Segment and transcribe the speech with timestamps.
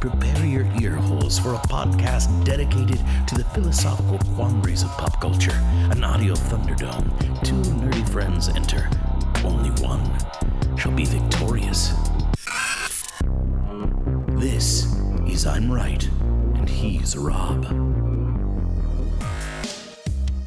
[0.00, 5.58] Prepare your ear holes for a podcast dedicated to the philosophical quandaries of pop culture.
[5.90, 7.08] An audio thunderdome.
[7.42, 8.90] Two nerdy friends enter.
[9.42, 10.04] Only one
[10.76, 11.94] shall be victorious.
[14.38, 14.94] This
[15.26, 16.06] is I'm Right,
[16.56, 17.64] and he's Rob.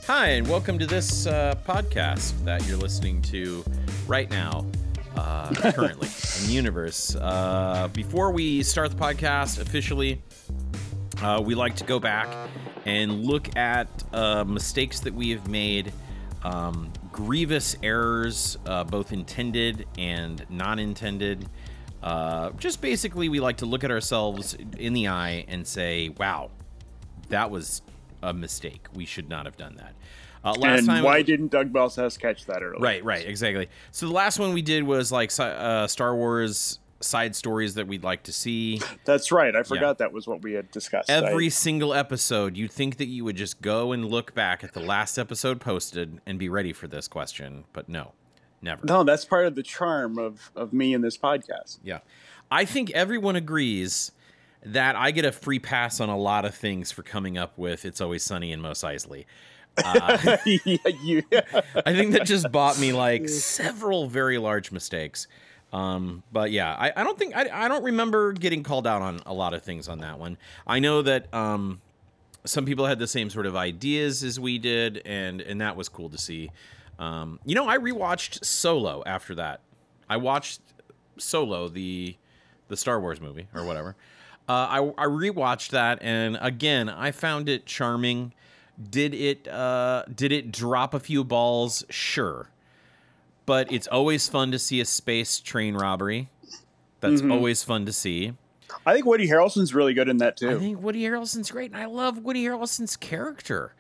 [0.06, 3.64] Hi, and welcome to this uh, podcast that you're listening to
[4.08, 4.66] right now
[5.20, 6.08] uh, currently
[6.40, 7.16] in the universe.
[7.16, 10.22] Uh, before we start the podcast officially,
[11.22, 12.34] uh, we like to go back
[12.86, 15.92] and look at uh, mistakes that we have made,
[16.44, 21.48] um, grievous errors, uh, both intended and non intended.
[22.02, 26.50] Uh, just basically, we like to look at ourselves in the eye and say, wow,
[27.28, 27.82] that was
[28.24, 28.88] a mistake.
[28.94, 29.94] We should not have done that.
[30.44, 32.80] Uh, last and time, why didn't Doug Balsas catch that earlier?
[32.80, 33.68] Right, right, exactly.
[33.92, 38.04] So the last one we did was like uh, Star Wars side stories that we'd
[38.04, 38.82] like to see.
[39.06, 39.56] That's right.
[39.56, 39.94] I forgot yeah.
[40.06, 41.10] that was what we had discussed.
[41.10, 41.50] Every I...
[41.50, 45.18] single episode, you'd think that you would just go and look back at the last
[45.18, 48.14] episode posted and be ready for this question, but no,
[48.62, 48.86] never.
[48.86, 51.80] No, that's part of the charm of of me in this podcast.
[51.84, 52.00] Yeah,
[52.52, 54.12] I think everyone agrees
[54.64, 57.86] that I get a free pass on a lot of things for coming up with
[57.86, 59.26] "It's Always Sunny in Mos Eisley."
[59.84, 61.24] Uh, yeah, you.
[61.32, 65.28] I think that just bought me like several very large mistakes.
[65.72, 69.22] Um, but yeah, I, I don't think I, I don't remember getting called out on
[69.26, 70.38] a lot of things on that one.
[70.66, 71.82] I know that um,
[72.46, 75.90] some people had the same sort of ideas as we did, and and that was
[75.90, 76.52] cool to see.
[76.98, 79.62] Um, you know, I rewatched Solo after that.
[80.10, 80.62] I watched
[81.18, 82.16] Solo, the
[82.68, 83.96] the Star Wars movie or whatever.
[84.48, 84.52] Uh,
[84.98, 88.34] I I rewatched that, and again, I found it charming.
[88.90, 91.84] Did it uh, did it drop a few balls?
[91.90, 92.50] Sure,
[93.46, 96.30] but it's always fun to see a space train robbery.
[97.02, 97.32] That's mm-hmm.
[97.32, 98.34] always fun to see.
[98.86, 100.52] I think Woody Harrelson's really good in that too.
[100.52, 103.74] I think Woody Harrelson's great, and I love Woody Harrelson's character.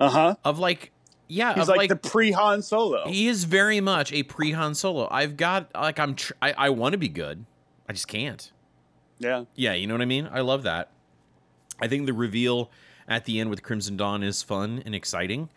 [0.00, 0.34] Uh huh.
[0.44, 0.90] Of like,
[1.28, 3.08] yeah, he's like, like, the pre Han Solo.
[3.08, 5.08] He is very much a pre Han Solo.
[5.10, 7.44] I've got like I'm tr- I, I want to be good,
[7.88, 8.50] I just can't.
[9.18, 9.44] Yeah.
[9.54, 10.28] Yeah, you know what I mean.
[10.30, 10.90] I love that.
[11.80, 12.70] I think the reveal
[13.08, 15.48] at the end with Crimson Dawn is fun and exciting.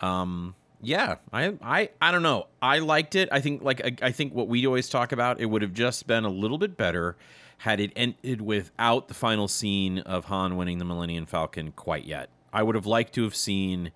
[0.00, 2.46] Um, yeah, I, I, I don't know.
[2.60, 3.28] I liked it.
[3.32, 6.06] I think like I, I think what we always talk about, it would have just
[6.06, 7.16] been a little bit better
[7.58, 12.28] had it ended without the final scene of Han winning the Millennium Falcon quite yet.
[12.52, 13.92] I would have liked to have seen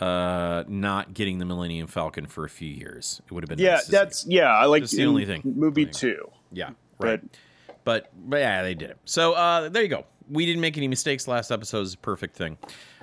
[0.00, 3.20] uh not getting the Millennium Falcon for a few years.
[3.26, 3.74] It would have been yeah.
[3.74, 4.48] Nice that's yeah.
[4.48, 6.30] I like the only thing movie two.
[6.50, 7.20] Yeah, right.
[7.22, 8.98] But, but but yeah, they did it.
[9.04, 12.36] So uh there you go we didn't make any mistakes last episode is a perfect
[12.36, 12.58] thing.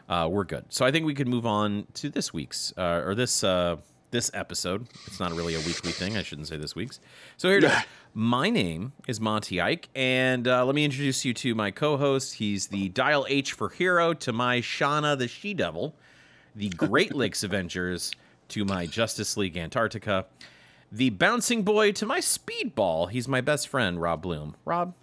[0.07, 0.66] Uh, we're good.
[0.69, 3.78] So I think we could move on to this week's uh, or this uh,
[4.12, 4.88] this episode.
[5.06, 6.18] It's not really a weekly thing.
[6.18, 7.00] I shouldn't say this week's.
[7.38, 7.72] So here it is.
[8.16, 12.35] My name is Monty Ike, and uh, let me introduce you to my co-host.
[12.35, 15.94] He's the Dial H for Hero to my Shauna the She Devil,
[16.56, 18.12] the Great Lakes Avengers
[18.50, 20.25] to my Justice League Antarctica,
[20.91, 23.12] the Bouncing Boy to my Speedball.
[23.12, 24.56] He's my best friend, Rob Bloom.
[24.66, 24.96] Rob,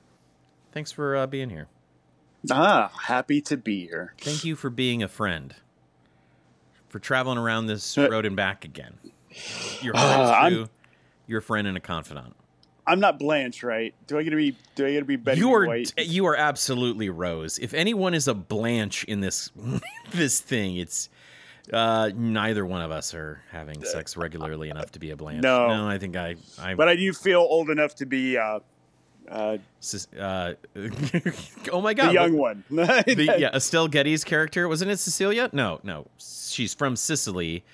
[0.72, 1.68] thanks for uh, being here.
[2.50, 4.14] Ah, happy to be here.
[4.18, 5.54] Thank you for being a friend.
[6.88, 8.98] For traveling around this uh, road and back again.
[9.82, 10.66] You're uh,
[11.26, 12.34] your friend and a confidant.
[12.86, 13.94] I'm not Blanche, right?
[14.06, 14.56] Do I get to be?
[14.76, 15.92] Do I get to be Betty you are, White?
[15.98, 17.58] You are absolutely Rose.
[17.58, 19.50] If anyone is a Blanche in this
[20.12, 21.08] this thing, it's
[21.72, 25.42] uh, neither one of us are having sex regularly enough to be a Blanche.
[25.42, 26.74] No, no, I think I, I.
[26.74, 28.60] But I do feel old enough to be uh,
[29.28, 29.58] uh,
[30.18, 30.54] uh,
[31.72, 32.64] oh my god, the young one.
[32.70, 35.50] the, yeah, Estelle Getty's character wasn't it Cecilia?
[35.52, 37.64] No, no, she's from Sicily.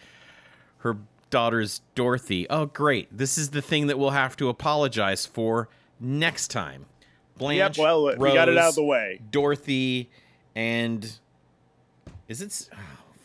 [0.79, 0.97] Her
[1.31, 2.47] daughter's Dorothy.
[2.51, 3.17] Oh, great!
[3.17, 5.69] This is the thing that we'll have to apologize for
[6.01, 6.87] next time.
[7.37, 7.79] Blanche.
[7.79, 7.85] Yep.
[7.85, 9.21] Well, Rose, we got it out of the way.
[9.31, 10.11] Dorothy,
[10.55, 11.11] and
[12.29, 12.69] is it?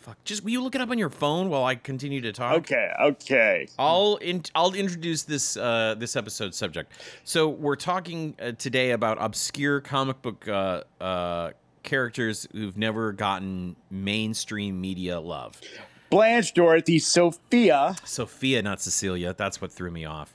[0.08, 0.24] Fuck.
[0.24, 2.56] Just will you look it up on your phone while I continue to talk?
[2.58, 3.68] Okay, okay.
[3.78, 6.94] I'll in, I'll introduce this uh, this episode subject.
[7.24, 11.52] So we're talking uh, today about obscure comic book uh, uh,
[11.84, 15.60] characters who've never gotten mainstream media love.
[16.10, 19.34] Blanche, Dorothy, Sophia, Sophia, not Cecilia.
[19.38, 20.34] That's what threw me off.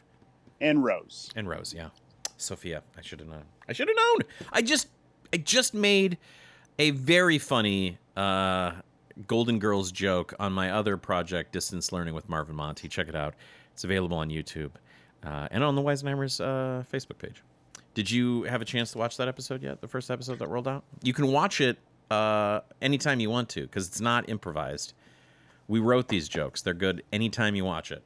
[0.61, 1.31] and Rose.
[1.35, 1.89] And Rose, yeah.
[2.37, 2.83] Sophia.
[2.99, 3.45] I should have known.
[3.69, 4.19] I should have known.
[4.53, 4.89] I just
[5.33, 6.19] I just made
[6.79, 8.73] a very funny uh
[9.27, 12.89] Golden Girls joke on my other project, Distance Learning with Marvin Monty.
[12.89, 13.35] Check it out.
[13.73, 14.71] It's available on YouTube
[15.25, 17.43] uh, and on the Weisenheimers uh, Facebook page.
[17.95, 19.81] Did you have a chance to watch that episode yet?
[19.81, 20.85] The first episode that rolled out?
[21.03, 21.79] You can watch it
[22.11, 24.95] uh, anytime you want to because it's not improvised.
[25.69, 26.63] We wrote these jokes.
[26.63, 28.03] They're good anytime you watch it.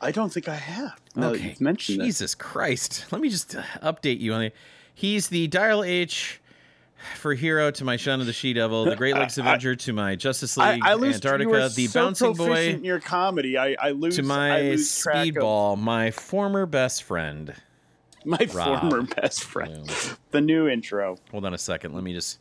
[0.00, 1.00] I don't think I have.
[1.14, 1.48] That Okay.
[1.48, 2.04] you've mentioned it.
[2.04, 3.06] Jesus Christ.
[3.10, 4.52] Let me just uh, update you on the.
[4.94, 6.40] He's the Dial H
[7.16, 9.92] for hero to my Shun of the She Devil, the Great Lakes I- Avenger to
[9.92, 11.16] my Justice League I lose.
[11.16, 13.56] Antarctica, the so Bouncing Boy in your comedy.
[13.58, 17.54] I, I lose to my lose track of Speedball, my former best friend.
[18.24, 18.80] my Rob.
[18.80, 19.90] former best friend.
[20.30, 21.18] The new intro.
[21.30, 21.92] Hold on a second.
[21.94, 22.38] Let me just.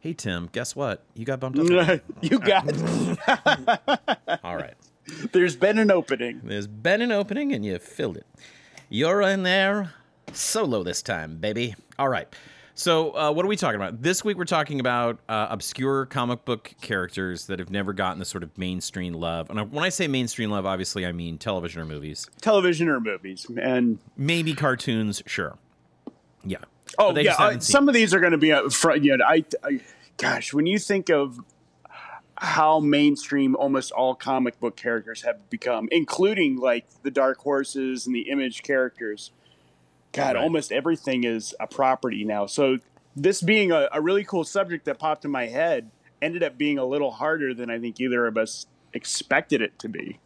[0.00, 1.02] Hey Tim, guess what?
[1.14, 2.00] You got bumped up.
[2.20, 2.68] you got.
[4.44, 4.74] All right.
[5.32, 6.40] There's been an opening.
[6.44, 8.26] There's been an opening and you filled it.
[8.90, 9.94] You're in there
[10.32, 11.74] solo this time, baby.
[11.98, 12.28] All right.
[12.76, 14.02] So, uh, what are we talking about?
[14.02, 18.24] This week, we're talking about uh, obscure comic book characters that have never gotten the
[18.24, 19.48] sort of mainstream love.
[19.48, 22.28] And when I say mainstream love, obviously, I mean television or movies.
[22.40, 23.46] television or movies.
[23.60, 25.56] And Maybe cartoons, sure.
[26.44, 26.58] Yeah.
[26.98, 29.04] oh yeah, uh, some of these are going to be up front.
[29.04, 29.80] Yeah, I, I,
[30.16, 31.38] gosh, when you think of
[32.36, 38.14] how mainstream almost all comic book characters have become, including like the Dark Horses and
[38.14, 39.30] the Image characters,
[40.14, 40.42] God, Right.
[40.42, 42.46] almost everything is a property now.
[42.46, 42.78] So
[43.14, 45.90] this being a, a really cool subject that popped in my head
[46.22, 49.88] ended up being a little harder than I think either of us expected it to
[49.88, 50.18] be.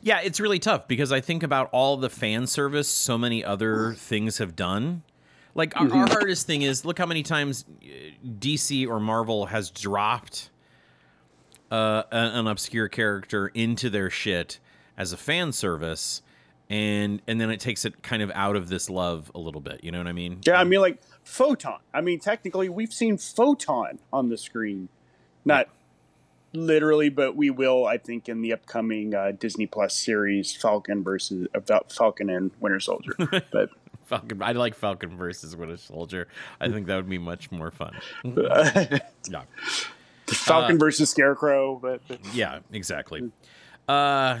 [0.00, 3.94] Yeah, it's really tough because I think about all the fan service so many other
[3.94, 5.02] things have done.
[5.54, 7.86] Like our, our hardest thing is look how many times uh,
[8.38, 10.50] DC or Marvel has dropped
[11.70, 14.58] uh, an, an obscure character into their shit
[14.96, 16.22] as a fan service,
[16.72, 19.84] and and then it takes it kind of out of this love a little bit.
[19.84, 20.38] You know what I mean?
[20.42, 21.78] Yeah, I mean, like Photon.
[21.92, 24.88] I mean, technically, we've seen Photon on the screen,
[25.44, 25.68] not
[26.54, 31.46] literally, but we will, I think, in the upcoming uh, Disney Plus series, Falcon versus
[31.54, 33.12] uh, Fal- Falcon and Winter Soldier.
[33.52, 33.68] but
[34.06, 34.42] Falcon.
[34.42, 36.26] I like Falcon versus Winter Soldier.
[36.58, 37.94] I think that would be much more fun.
[38.24, 38.86] uh,
[39.28, 39.42] Yeah.
[40.26, 41.76] Falcon versus Scarecrow.
[41.76, 43.30] But, but Yeah, exactly.
[43.86, 44.38] Uh,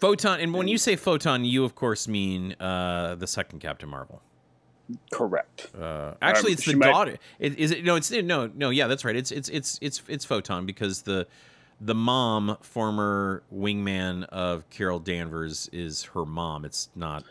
[0.00, 4.20] photon, and when you say photon, you of course mean uh, the second Captain Marvel.
[5.12, 5.68] correct.
[5.78, 7.16] Uh, actually, Um, it's the might- daughter.
[7.38, 7.84] It, is it?
[7.84, 8.70] No, it's no, no.
[8.70, 9.16] Yeah, that's right.
[9.16, 11.26] It's it's it's it's it's photon because the
[11.80, 16.64] the mom, former wingman of Carol Danvers, is her mom.
[16.64, 17.24] It's not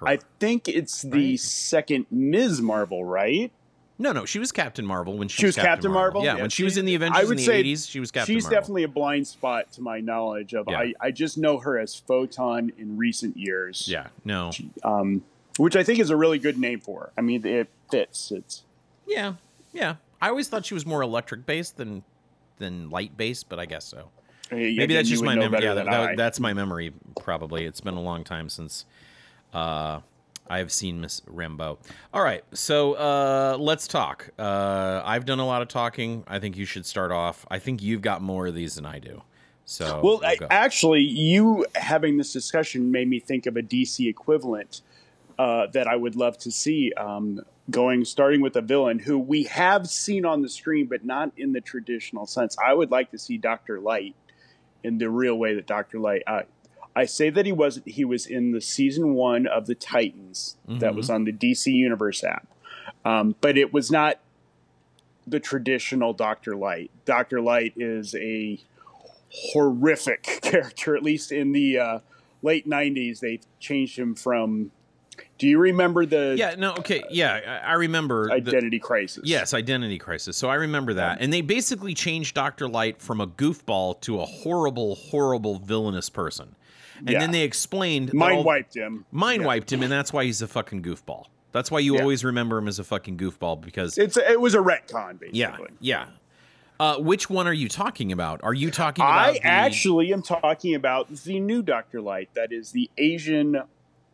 [0.00, 0.08] her.
[0.08, 1.40] I think it's the Right.
[1.40, 2.60] second Ms.
[2.60, 3.52] Marvel, right?
[4.00, 4.24] No, no.
[4.24, 6.24] She was Captain Marvel when she, She was Captain Marvel?
[6.24, 8.10] Yeah, Yeah, when she was in the I Avengers would in the eighties, she was
[8.10, 8.58] Captain She's Marvel.
[8.60, 10.66] definitely a blind spot to my knowledge of.
[10.68, 10.78] Yeah.
[10.78, 13.86] I, I just know her as Photon in recent years.
[13.88, 14.08] yeah.
[14.24, 14.50] No.
[14.82, 15.22] um,
[15.58, 17.12] which I think is a really good name for her.
[17.18, 18.32] I mean, it fits.
[18.32, 18.62] It's
[19.06, 19.34] Yeah,
[19.72, 19.96] yeah.
[20.22, 22.02] I always thought she was more electric based than
[22.58, 24.08] than light based, but I guess so.
[24.50, 25.62] Maybe that's just my memory.
[25.62, 26.92] Yeah, that- that's my memory.
[27.20, 28.84] Probably it's been a long time since
[29.54, 30.00] uh,
[30.50, 31.78] I have seen Miss Rambeau.
[32.12, 34.30] All right, so uh, let's talk.
[34.38, 36.24] Uh, I've done a lot of talking.
[36.26, 37.46] I think you should start off.
[37.50, 39.22] I think you've got more of these than I do.
[39.64, 44.08] So well, we'll I, actually, you having this discussion made me think of a DC
[44.08, 44.82] equivalent
[45.38, 46.92] uh, that I would love to see.
[46.94, 47.40] Um,
[47.70, 51.52] going starting with a villain who we have seen on the screen, but not in
[51.52, 52.56] the traditional sense.
[52.58, 54.16] I would like to see Doctor Light
[54.82, 56.22] in the real way that Doctor Light.
[57.00, 57.88] I say that he wasn't.
[57.88, 60.96] He was in the season one of the Titans that Mhm.
[60.96, 62.46] was on the DC Universe app,
[63.06, 64.18] um, but it was not
[65.26, 66.90] the traditional Doctor Light.
[67.06, 68.58] Doctor Light is a
[69.32, 70.96] horrific character.
[70.96, 71.98] At least in the uh,
[72.42, 74.70] late '90s, they changed him from.
[75.38, 78.26] Do you remember the yeah, no, okay, yeah, I, remember.
[78.26, 79.22] the- Identity Crisis?
[79.24, 80.36] Yes, Identity Crisis.
[80.36, 81.18] So I remember that.
[81.20, 82.68] And they basically changed Dr.
[82.68, 86.54] Light from a goofball to a horrible, horrible, villainous person.
[87.00, 87.18] And Yeah.
[87.20, 88.12] then they explained.
[88.14, 89.04] mind all- wiped him.
[89.10, 89.46] Mind Yeah.
[89.48, 91.26] wiped him, and that's why he's a fucking goofball.
[91.52, 92.02] That's why you Yeah.
[92.02, 93.98] always remember him as a fucking goofball because.
[93.98, 95.38] It's it was a retcon, basically.
[95.40, 96.06] yeah, yeah.
[96.78, 98.40] Uh, which one are you talking about?
[98.42, 99.28] Are you talking about.
[99.28, 102.30] I the- actually am talking about the new Doctor Light.
[102.34, 103.62] That is the Asian.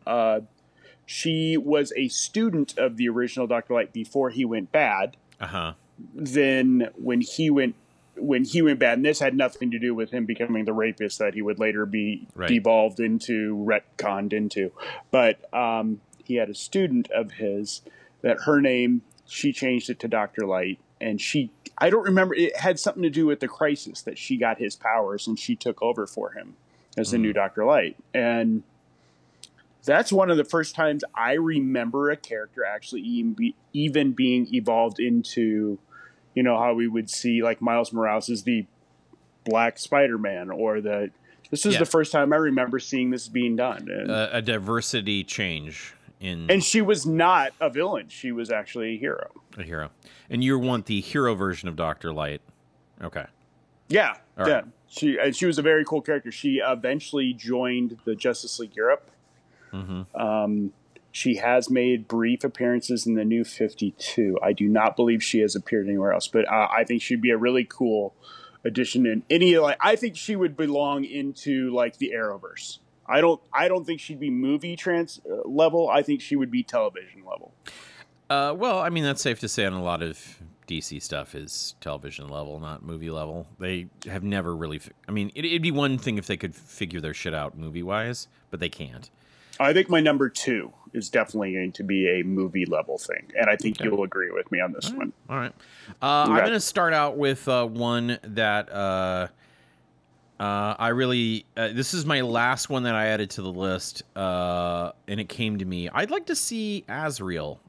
[0.05, 0.41] Uh,
[1.05, 5.15] she was a student of the original Doctor Light before he went bad.
[5.39, 5.73] Uh-huh.
[6.13, 7.73] then when he went
[8.19, 11.19] when he went bad, and this had nothing to do with him becoming the rapist
[11.19, 12.49] that he would later be Right.
[12.49, 14.71] devolved into, retconned into,
[15.11, 17.81] but um, he had a student of his
[18.21, 22.57] that her name she changed it to Doctor Light, and she I don't remember it
[22.57, 25.81] had something to do with the crisis that she got his powers and she took
[25.81, 26.55] over for him
[26.97, 27.95] as the new Doctor Light.
[28.13, 28.63] And
[29.85, 34.47] that's one of the first times I remember a character actually even, be, even being
[34.53, 35.77] evolved into,
[36.37, 38.63] you know, how we would see like Miles Morales is the
[39.43, 41.09] Black Spider Man or the.
[41.49, 41.79] This is Yeah.
[41.79, 46.45] the first time I remember seeing this being done, and, Uh, a diversity change in
[46.51, 49.31] and she was not a villain; she was actually a hero.
[49.57, 49.89] a hero,
[50.29, 52.41] and you want the hero version of Doctor Light.
[53.01, 53.25] Okay.
[53.87, 54.53] Yeah, All yeah.
[54.53, 54.65] right.
[54.89, 56.31] She and she was a very cool character.
[56.31, 59.09] She eventually joined the Justice League Europe.
[59.73, 60.15] Mm-hmm.
[60.21, 60.71] Um,
[61.17, 64.37] she has made brief appearances in the New Fifty Two.
[64.43, 67.31] I do not believe she has appeared anywhere else, but uh, I think she'd be
[67.31, 68.13] a really cool
[68.63, 69.77] addition in any like.
[69.81, 72.77] I think she would belong into like the Arrowverse.
[73.07, 73.41] I don't.
[73.51, 75.89] I don't think she'd be movie trans uh, level.
[75.89, 77.51] I think she would be television level.
[78.29, 81.73] Uh, well, I mean that's safe to say on a lot of DC stuff is
[81.81, 83.47] television level, not movie level.
[83.57, 84.77] They have never really.
[84.77, 87.57] Fi- I mean, it, it'd be one thing if they could figure their shit out
[87.57, 89.09] movie wise, but they can't.
[89.59, 93.49] I think my number two is definitely going to be a movie level thing, and
[93.49, 93.89] I think Okay.
[93.89, 95.13] you'll agree with me on this one.
[95.29, 95.53] All right.
[96.01, 99.27] Uh, I'm going to start out with uh, one that uh,
[100.39, 101.45] uh, I really.
[101.55, 105.29] Uh, this is my last one that I added to the list, uh, and it
[105.29, 105.89] came to me.
[105.89, 107.59] I'd like to see Azrael,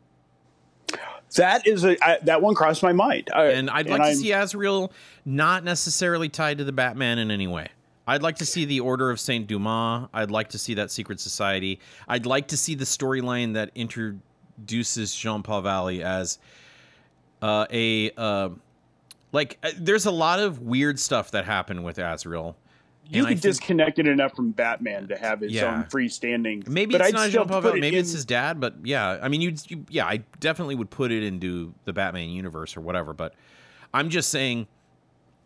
[1.36, 4.16] That is a I, that one crossed my mind, I, and I'd like to I'm-
[4.16, 4.92] see Azrael
[5.24, 7.68] not necessarily tied to the Batman in any way.
[8.08, 10.08] I'd like to see the Order of Saint Dumas.
[10.14, 11.78] I'd like to see that secret society.
[12.08, 16.38] I'd like to see the storyline that introduces Jean Paul Valley as
[17.42, 18.48] uh, a uh,
[19.32, 19.58] like.
[19.62, 22.56] uh, There's a lot of weird stuff that happened with Azrael.
[23.10, 25.74] You and could disconnect it enough from Batman to have his Yeah.
[25.76, 26.66] own freestanding.
[26.68, 27.78] Maybe but it's I'd not Jean Paul put Valley.
[27.78, 28.58] it Maybe it's his dad.
[28.60, 29.54] But yeah, I mean, you,
[29.88, 33.12] yeah, I definitely would put it into the Batman universe or whatever.
[33.14, 33.34] But
[33.94, 34.66] I'm just saying,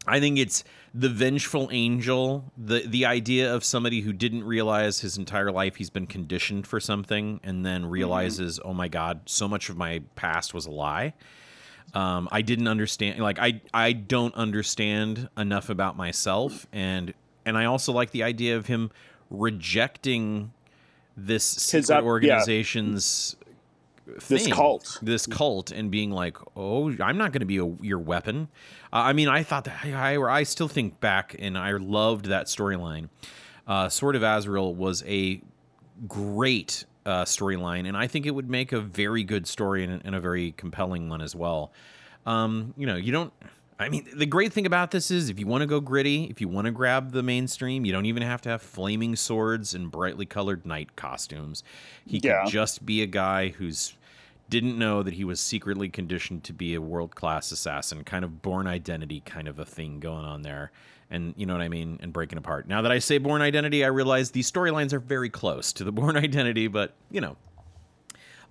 [0.07, 2.53] I think it's the vengeful angel.
[2.59, 6.81] the The idea of somebody who didn't realize his entire life he's been conditioned for
[6.81, 11.15] something, and then realizes, oh my god, so much of my past was a lie.
[11.95, 13.21] Um, I didn't understand.
[13.21, 17.15] Like I, I don't understand enough about myself, and
[17.47, 18.91] and I also like the idea of him
[19.31, 20.53] rejecting
[21.17, 22.41] this secret up- yeah.
[24.07, 24.99] Organization's This cult.
[25.03, 28.49] this cult, and being like, "Oh, I'm not going to be a, your weapon."
[28.93, 32.27] Uh, I mean, I thought that I, I, I still think back, and I loved
[32.27, 33.09] that storyline.
[33.67, 35.41] Uh, Sword of Azrael was a
[36.09, 40.15] great uh, storyline, and I think it would make a very good story and, and
[40.15, 41.73] a very compelling one as well.
[42.27, 43.33] Um, you know, you don't.
[43.83, 46.41] I mean, the great thing about this is if you want to go gritty, if
[46.41, 49.91] you want to grab the mainstream, you don't even have to have flaming swords and
[49.91, 51.63] brightly colored night costumes.
[52.07, 52.45] He Yeah.
[52.45, 53.95] could just be a guy who's
[54.49, 58.43] didn't know that he was secretly conditioned to be a world class assassin, kind of
[58.43, 60.71] born identity kind of a thing going on there.
[61.11, 61.99] And you know what I mean?
[62.03, 62.69] And breaking apart.
[62.69, 65.93] Now that I say born identity, I realize these storylines are very close to the
[66.01, 67.37] born identity, but you know.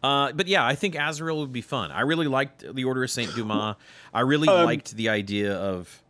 [0.03, 1.91] Uh, but yeah, I think Azrael would be fun.
[1.91, 3.75] I really liked the Order of Saint Dumas.
[4.13, 6.01] I really Um, liked the idea of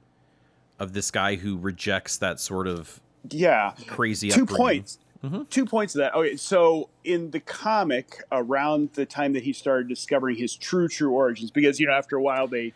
[0.79, 3.73] of this guy who rejects that sort of Yeah.
[3.85, 4.29] crazy.
[4.29, 4.57] Two upbringing.
[4.83, 4.97] points.
[5.51, 6.15] Two points of that.
[6.15, 11.11] Okay, so in the comic, around the time that he started discovering his true, true
[11.11, 12.73] origins, because you know, after a while they.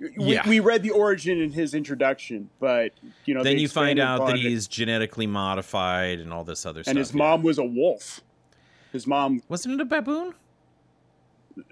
[0.00, 0.48] We, Yeah.
[0.48, 2.92] we read the origin in his introduction, but
[3.26, 6.84] you know Then you find out that it, he's genetically modified and all this other
[6.84, 6.92] stuff.
[6.92, 7.18] and his yeah.
[7.18, 8.20] mom was a wolf.
[8.92, 10.34] His mom, wasn't it a baboon?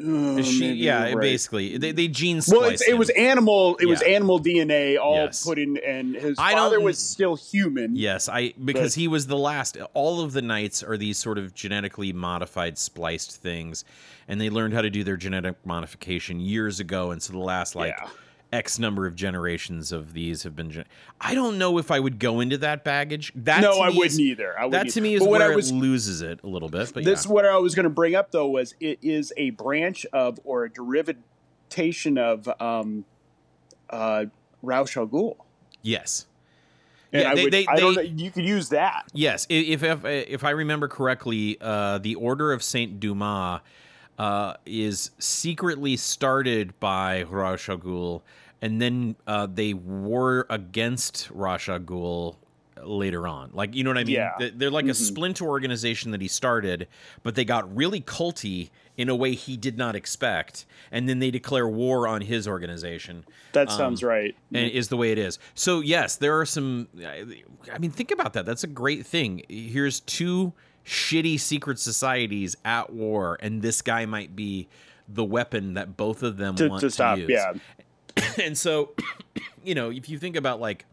[0.00, 1.20] uh, Is she, yeah, right.
[1.20, 3.76] basically they they gene Well, it was animal.
[3.76, 5.44] It was animal DNA all Yes.
[5.44, 7.94] put in, and his I father was still human.
[7.94, 9.78] Yes, I because But- he was the last.
[9.94, 13.84] All of the knights are these sort of genetically modified, spliced things,
[14.26, 17.12] and they learned how to do their genetic modification years ago.
[17.12, 18.08] And so the last like Yeah.
[18.56, 20.70] X number of generations of these have been.
[20.70, 20.84] Gen-
[21.20, 23.32] I don't know if I would go into that baggage.
[23.34, 24.58] That no, I wouldn't is- either.
[24.58, 26.92] I That wouldn't to me is But where was it loses it a little bit.
[26.94, 27.32] But this yeah.
[27.32, 30.64] what I was going to bring up though was it is a branch of or
[30.64, 33.04] a derivation of um,
[33.90, 34.26] uh,
[34.62, 35.36] Ra's al Ghul.
[35.82, 36.26] yes.
[37.12, 38.02] And Yeah, I, they- would, they- I don't know.
[38.02, 39.04] You could use that.
[39.12, 43.60] Yes, if if if I remember correctly, uh, the Order of Saint Dumas
[44.18, 47.28] uh, is secretly started by al
[47.78, 48.22] Ghul,
[48.62, 52.36] and then uh, they war against Ra's al Ghul
[52.82, 53.50] later on.
[53.52, 54.14] Like you know what I mean?
[54.16, 54.32] Yeah.
[54.38, 54.94] They- They're like a Mhm.
[54.96, 56.88] splinter organization that he started,
[57.22, 61.30] but they got really culty in a way he did not expect, and then they
[61.30, 64.34] declare war on his organization That Um, sounds right.
[64.52, 65.38] and is the way it is.
[65.54, 66.88] So yes, there are some.
[67.02, 68.44] I mean, think about that.
[68.46, 69.42] That's a great thing.
[69.48, 70.52] Here's two
[70.84, 74.68] shitty secret societies at war, and this guy might be
[75.08, 77.28] the weapon that both of them To- want to stop, use.
[77.30, 77.52] yeah.
[78.42, 78.92] and so,
[79.64, 80.86] you know, if you think about like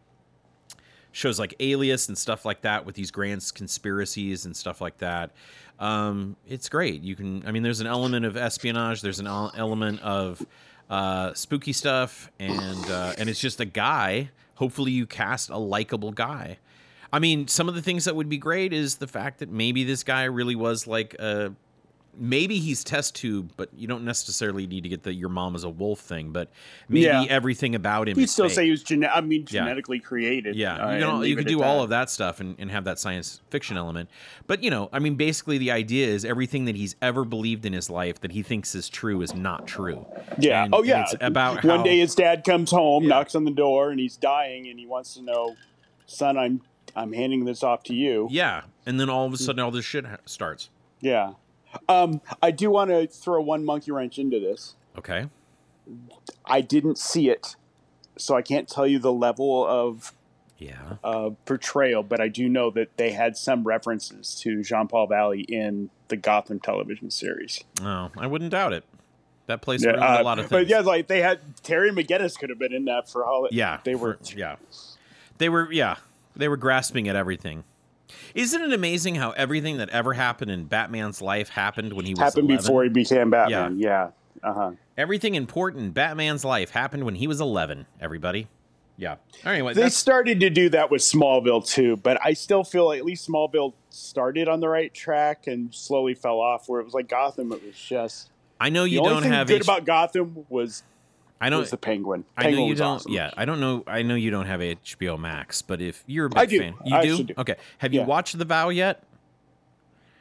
[1.12, 5.32] shows like Alias and stuff like that with these grand conspiracies and stuff like that,
[5.80, 7.02] um, it's great.
[7.02, 10.46] You can, I mean, there's an element of espionage, there's an element of
[10.90, 14.30] uh, spooky stuff, and uh, and it's just a guy.
[14.56, 16.60] Hopefully, you cast a likable guy.
[17.12, 19.84] I mean, some of the things that would be great is the fact that maybe
[19.84, 21.54] this guy really was like a
[22.18, 25.64] maybe he's test tube, but you don't necessarily need to get the your mom is
[25.64, 26.32] a wolf thing.
[26.32, 26.50] But
[26.90, 27.26] maybe yeah.
[27.30, 28.20] everything about him.
[28.20, 28.56] You'd still fake.
[28.56, 30.04] say he was gene- I mean, genetically yeah.
[30.04, 30.56] created.
[30.56, 31.84] Yeah, uh, you, know, you could do all that.
[31.84, 34.10] of that stuff and, and have that science fiction element.
[34.48, 37.74] But you know, I mean, basically the idea is everything that he's ever believed in
[37.74, 40.06] his life that he thinks is true is not true.
[40.38, 40.66] Yeah.
[40.66, 41.04] And, oh yeah.
[41.04, 43.10] It's about one how, day his dad comes home, yeah.
[43.10, 45.56] knocks on the door, and he's dying, and he wants to know,
[46.06, 46.62] son, I'm
[46.96, 48.28] I'm handing this off to you.
[48.30, 50.70] Yeah, and then all of a sudden, all this shit starts.
[51.02, 51.34] Yeah.
[51.90, 54.76] Um, I do want to throw one monkey wrench into this.
[54.98, 55.28] Okay.
[56.46, 57.56] I didn't see it,
[58.18, 60.14] so I can't tell you the level of
[60.58, 65.08] yeah uh, portrayal, but I do know that they had some references to Jean Paul
[65.08, 67.64] Valley in the Gotham television series.
[67.82, 68.86] Oh, I wouldn't doubt it.
[69.48, 70.52] That place yeah, uh, a lot of things.
[70.52, 73.48] But yeah, like they had Terry McGinnis could have been in that for all.
[73.52, 74.18] Yeah, they were.
[74.24, 74.56] For, yeah,
[75.38, 75.70] they were.
[75.72, 75.98] Yeah,
[76.36, 77.66] they were grasping at everything.
[78.36, 82.20] Isn't it amazing how everything that ever happened in Batman's life happened when he was
[82.20, 82.66] happened 11?
[82.66, 83.78] before he became Batman?
[83.78, 84.10] Yeah.
[84.44, 84.50] yeah.
[84.50, 84.72] Uh huh.
[84.98, 87.86] Everything important in Batman's life happened when he was 11.
[88.02, 88.48] Everybody.
[88.98, 89.16] Yeah.
[89.44, 93.06] Anyway, they started to do that with Smallville too, but I still feel like at
[93.06, 96.70] least Smallville started on the right track and slowly fell off.
[96.70, 98.30] Where it was like Gotham, it was just.
[98.60, 100.84] I know you the don't have good H- about Gotham was
[101.46, 102.24] I know the Penguin.
[102.38, 102.88] I know you don't.
[102.96, 103.12] Awesome.
[103.12, 103.84] Yeah, I don't know.
[103.86, 106.60] I know you don't have HBO Max, but if you're a big do.
[106.60, 107.24] fan, you I do?
[107.24, 107.34] do.
[107.38, 107.56] Okay.
[107.80, 109.04] Have you watched The Vow yet?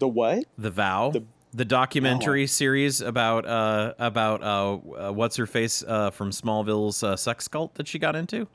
[0.00, 0.44] The what?
[0.58, 1.22] The Vow, the,
[1.54, 4.72] The- documentary series about uh about uh,
[5.08, 8.48] uh what's her face uh from Smallville's uh, sex cult that she got into.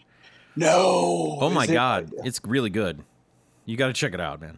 [0.57, 1.37] No.
[1.39, 3.03] Oh my it- god, it's really good.
[3.65, 4.57] You got to check it out, man.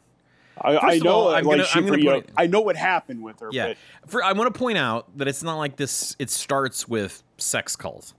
[0.61, 1.11] I, I know.
[1.11, 3.49] all, I'm like gonna- I'm gonna I know what happened with her.
[3.51, 3.67] Yeah.
[3.67, 3.77] But
[4.09, 6.15] For I want to point out that it's not like this.
[6.19, 8.13] It starts with sex cult.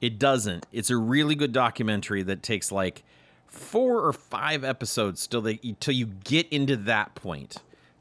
[0.00, 0.66] It doesn't.
[0.72, 3.04] It's a really good documentary that takes like
[3.46, 7.56] four or five episodes till they till you get into that point.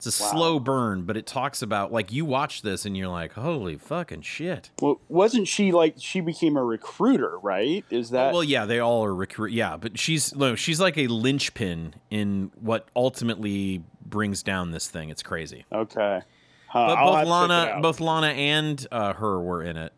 [0.06, 0.32] It's a Wow.
[0.32, 4.22] slow burn, but it talks about like you watch this and you're like, holy fucking
[4.22, 4.70] shit.
[4.82, 7.38] well, wasn't she like she became a recruiter?
[7.40, 7.84] Right?
[7.90, 8.32] Is that?
[8.34, 9.52] well, yeah, they all are recruit.
[9.52, 15.10] Yeah, but she's no, she's like a linchpin in what ultimately brings down this thing.
[15.10, 15.66] It's crazy.
[15.72, 16.22] okay.
[16.68, 19.64] Huh, But I'll both have to check it Lana, both Lana and uh, her were
[19.64, 19.92] in it.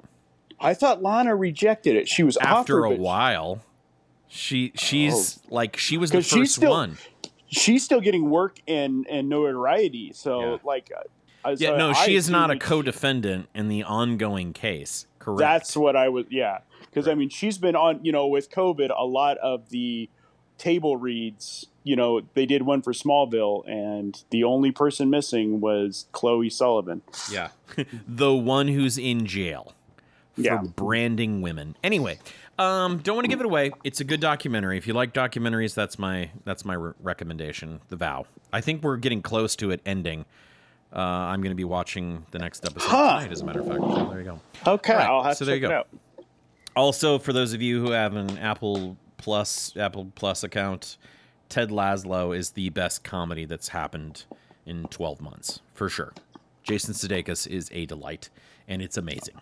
[0.59, 2.07] I thought Lana rejected it.
[2.07, 3.61] She was after offered, a while.
[4.29, 6.97] She she's like she was the first still- one.
[7.51, 10.11] She's still getting work and and notoriety.
[10.13, 10.57] So Yeah.
[10.63, 15.07] like, uh, Yeah, so no, I she is not a co-defendant in the ongoing case.
[15.19, 15.39] Correct.
[15.39, 16.25] That's what I was.
[16.29, 17.99] Yeah, because I mean, she's been on.
[18.03, 20.09] You know, with COVID, a lot of the
[20.57, 21.67] table reads.
[21.83, 27.01] You know, they did one for Smallville, and the only person missing was Chloe Sullivan.
[27.31, 27.49] yeah,
[28.07, 29.73] the one who's in jail
[30.35, 30.61] for Yeah.
[30.75, 31.75] branding women.
[31.83, 32.19] Anyway,
[32.61, 33.71] um, don't want to give it away.
[33.83, 34.77] It's a good documentary.
[34.77, 37.81] If you like documentaries, that's my that's my re- recommendation.
[37.89, 38.25] The Vow.
[38.53, 40.25] I think we're getting close to it ending.
[40.93, 43.19] Uh, I'm going to be watching the next episode Huh.
[43.19, 43.79] tonight, as a matter of fact.
[43.79, 44.39] So there you go.
[44.67, 45.77] Okay, right, I'll have so to there check you it go.
[45.77, 45.87] out.
[46.75, 50.97] Also, for those of you who have an Apple Plus Apple Plus account,
[51.49, 54.25] Ted Lasso is the best comedy that's happened
[54.65, 56.13] in 12 months for sure.
[56.63, 58.29] Jason Sudeikis is a delight,
[58.67, 59.35] and it's amazing.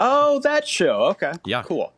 [0.00, 1.04] Oh, that show.
[1.04, 1.32] Okay.
[1.44, 1.62] Yeah.
[1.62, 1.92] Cool.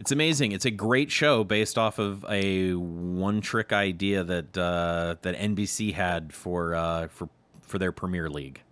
[0.00, 0.52] It's amazing.
[0.52, 6.32] It's a great show based off of a one-trick idea that uh, that NBC had
[6.32, 7.28] for uh, for
[7.60, 8.62] for their Premier League,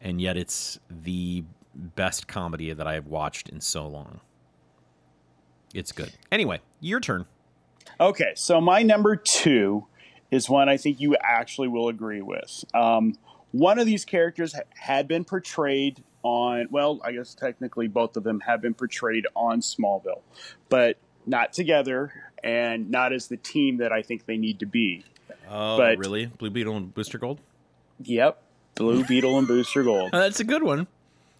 [0.00, 1.42] and yet it's the
[1.74, 4.20] best comedy that I have watched in so long.
[5.74, 6.12] It's good.
[6.30, 7.26] Anyway, your turn.
[7.98, 9.84] Okay, so my number two
[10.30, 12.64] is one I think you actually will agree with.
[12.72, 13.16] Um,
[13.50, 18.40] one of these characters had been portrayed on, well, I guess technically both of them
[18.40, 20.20] have been portrayed on Smallville,
[20.68, 22.12] but not together
[22.44, 25.04] and not as the team that I think they need to be.
[25.48, 26.26] Oh, But- really?
[26.26, 27.40] Blue Beetle and Booster Gold?
[28.02, 28.42] Yep,
[28.76, 30.10] Blue Beetle and Booster Gold.
[30.12, 30.86] Oh, that's a good one.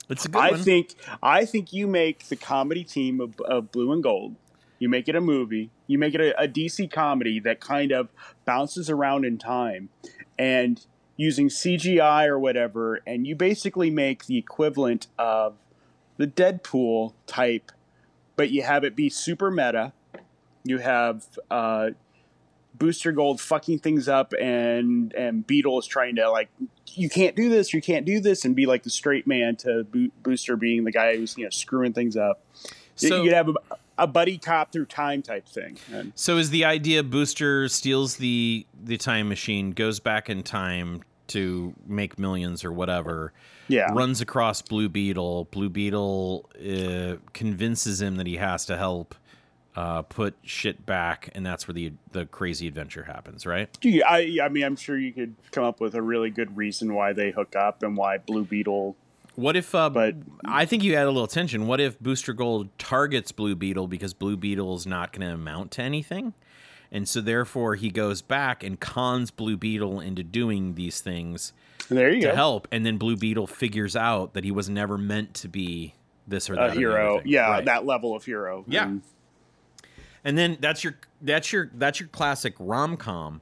[0.09, 0.61] It's a good I one.
[0.63, 4.35] think I think you make the comedy team of, of Blue and Gold.
[4.79, 5.71] You make it a movie.
[5.87, 8.09] You make it a, a DC comedy that kind of
[8.47, 9.91] bounces around in time,
[10.39, 10.85] and
[11.19, 15.57] using CGI or whatever, and you basically make the equivalent of
[16.17, 17.73] the Deadpool type,
[18.37, 19.93] but you have it be super meta.
[20.65, 21.91] You have uh,
[22.75, 26.49] Booster Gold fucking things up, and and Beetle is trying to like,
[26.95, 29.85] you can't do this, you can't do this, and be like the straight man to
[29.85, 32.45] Bo- Booster being the guy who's you know screwing things up.
[32.95, 33.55] So- you'd have a,
[33.99, 35.79] a buddy cop through time type thing.
[35.93, 41.03] And So is the idea Booster steals the the time machine, goes back in time
[41.29, 43.33] to make millions or whatever,
[43.69, 45.49] yeah, runs across Blue Beetle.
[45.51, 49.15] Blue Beetle uh, convinces him that he has to help
[49.77, 53.69] uh, put shit back, and that's where the the crazy adventure happens, right?
[53.81, 56.95] Gee, I, I mean, I'm sure you could come up with a really good reason
[56.95, 58.97] why they hook up and why Blue Beetle.
[59.37, 59.73] What if?
[59.73, 61.69] Uh, But- I think you add a little tension.
[61.69, 65.71] What if Booster Gold targets Blue Beetle because Blue Beetle is not going to amount
[65.73, 66.35] to anything,
[66.91, 71.53] and so therefore he goes back and cons Blue Beetle into doing these things
[71.89, 72.35] There you to go.
[72.35, 75.95] help, and then Blue Beetle figures out that he was never meant to be
[76.27, 77.65] this or that A or the other hero, yeah, Right.
[77.65, 78.65] that level of hero.
[78.69, 78.85] Yeah.
[78.85, 79.03] And
[80.25, 83.41] And then that's your that's your that's your classic rom com,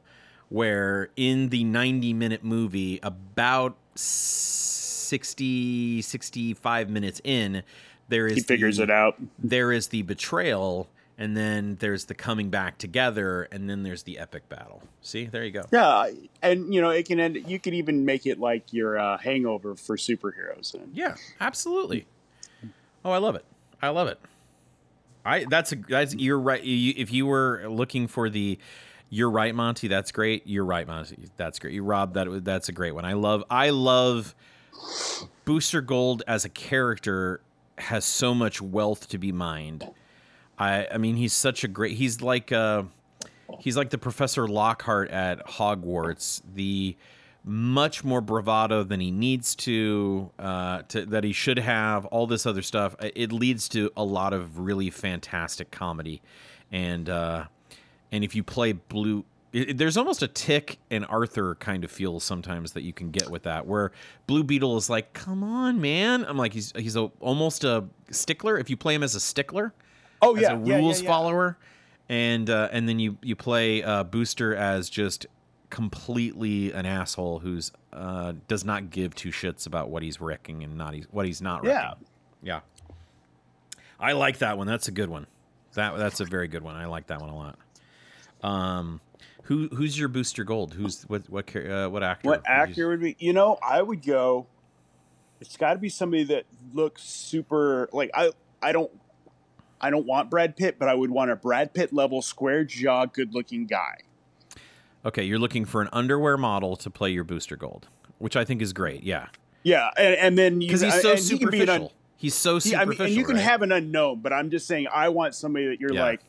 [0.51, 7.63] where in the ninety minute movie, about 60, 65 minutes in,
[8.09, 9.17] there is he figures the, it out.
[9.39, 14.19] There is the betrayal, and then there's the coming back together, and then there's the
[14.19, 14.83] epic battle.
[15.01, 15.63] See, there you go.
[15.73, 16.11] Yeah,
[16.43, 17.45] and you know it can end.
[17.47, 20.75] You could even make it like your uh, Hangover for superheroes.
[20.75, 22.07] And Yeah, absolutely.
[23.05, 23.45] Oh, I love it.
[23.81, 24.19] I love it.
[25.25, 26.63] I that's a that's you're right.
[26.63, 28.59] You, if you were looking for the
[29.09, 29.89] you're right, Monty.
[29.89, 30.47] That's great.
[30.47, 31.17] You're right, Monty.
[31.37, 31.75] That's great.
[31.75, 33.05] You Rob that that's a great one.
[33.05, 34.35] I love I love
[35.45, 37.41] Booster Gold as a character
[37.79, 39.89] has so much wealth to be mined.
[40.59, 42.85] I I mean he's such a great he's like uh
[43.61, 46.43] he's like the Professor Lockhart at Hogwarts.
[46.55, 46.97] The
[47.49, 52.05] much more bravado than he needs to, uh, to that he should have.
[52.07, 52.97] All this other stuff.
[53.01, 56.21] It leads to a lot of really fantastic comedy,
[56.73, 57.45] and uh,
[58.13, 59.25] and if you play blue.
[59.53, 63.45] There's almost a tick and Arthur kind of feel sometimes that you can get with
[63.45, 63.91] that, where
[64.27, 68.59] Blue Beetle is like, "Come on, man!" I'm like, he's he's a, almost a stickler.
[68.59, 69.73] If you play him as a stickler,
[70.27, 71.09] oh as yeah, a yeah, yeah, rules yeah.
[71.09, 71.59] follower,
[72.09, 75.27] and uh, and then you you play uh, Booster as just
[75.71, 80.77] completely an asshole who's uh, does not give two shits about what he's wrecking and
[80.77, 81.81] not he's, what he's not wrecking.
[82.43, 82.61] Yeah, yeah.
[83.99, 84.67] I like that one.
[84.67, 85.27] That's a good one.
[85.75, 86.77] That that's a very good one.
[86.77, 87.59] I like that one a lot.
[88.43, 89.01] Um,
[89.45, 90.75] who who's your Booster Gold?
[90.75, 92.29] Who's what what uh, what actor?
[92.29, 93.17] What would you- actor would be?
[93.19, 94.47] You know, I would go.
[95.41, 97.89] It's got to be somebody that looks super.
[97.93, 98.31] Like I,
[98.63, 98.91] I don't,
[99.81, 103.07] I don't want Brad Pitt, but I would want a Brad Pitt level, square jaw,
[103.07, 103.99] good looking guy.
[105.05, 108.61] Okay, you're looking for an underwear model to play your Booster Gold, which I think
[108.63, 109.03] is great.
[109.03, 109.27] Yeah,
[109.63, 111.93] Yeah, and, and then you because he's so and he can be an un- superficial.
[112.17, 112.89] He's so I superficial.
[112.89, 113.45] mean, and you can right?
[113.45, 116.03] have an unknown, but I'm just saying, I want somebody that you're Yeah.
[116.03, 116.21] like,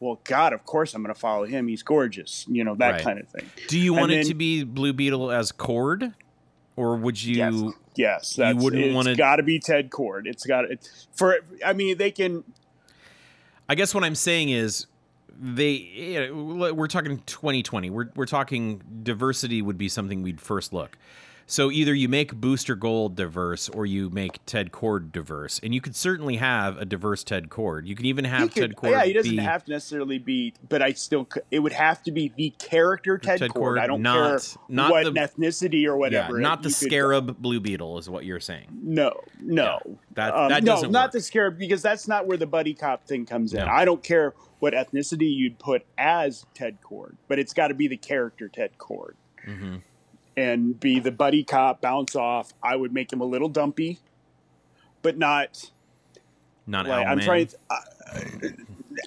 [0.00, 1.68] well, God, of course I'm going to follow him.
[1.68, 3.02] He's gorgeous, you know that Right.
[3.04, 3.48] kind of thing.
[3.68, 6.14] Do you And want it then- to be Blue Beetle as Kord,
[6.76, 7.36] or would you?
[7.36, 7.62] Yes,
[7.94, 10.22] yes, that's, wouldn't it's wanna- got to be Ted Kord.
[10.26, 11.36] It's got it for.
[11.64, 12.42] I mean, they can.
[13.68, 14.86] I guess what I'm saying is
[15.38, 15.70] they.
[15.70, 17.90] you know, We're talking 2020.
[17.90, 20.98] We're we're talking diversity would be something we'd first look.
[21.46, 25.80] So either you make Booster Gold diverse, or you make Ted Kord diverse, and you
[25.80, 27.86] could certainly have a diverse Ted Kord.
[27.86, 28.90] You can even have could- Ted Kord.
[28.92, 31.28] yeah, he doesn't be, have to necessarily be, but I still.
[31.50, 33.76] It would have to be the character Ted, Ted Kord.
[33.76, 36.38] Kord, I don't not- care not what the- ethnicity or Yeah, whatever.
[36.38, 38.68] not the You could- Scarab Blue Beetle is what you're saying.
[38.82, 39.80] No, no,
[40.14, 43.06] that- Um, that no, doesn't not the scarab because that's not where the buddy cop
[43.06, 43.60] thing comes in.
[43.60, 43.66] No.
[43.66, 47.86] I don't care what ethnicity you'd put as Ted Kord, but it's got to be
[47.86, 49.12] the character Ted Kord
[49.44, 49.76] hmm
[50.36, 51.80] and be the buddy cop.
[51.80, 52.52] Bounce off.
[52.62, 54.00] I would make him a little dumpy,
[55.02, 55.70] but not.
[56.66, 57.10] Not Like, Owlman.
[57.10, 57.46] I'm trying.
[57.48, 57.80] To, uh,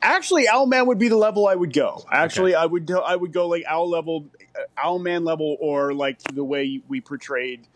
[0.01, 2.03] actually, Owlman would be the level I would go.
[2.11, 2.89] Actually, I would.
[2.91, 7.67] I would go like Owl level, uh, Owlman level, or like the way we portrayed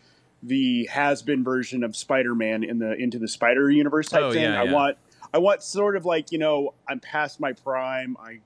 [0.44, 4.42] the has-been version of Spider-Man in the Into the Spider Universe type Oh, thing.
[4.42, 4.72] yeah, I yeah.
[4.72, 4.98] want.
[5.34, 8.16] I want sort of like you know I'm past my prime.
[8.20, 8.40] I.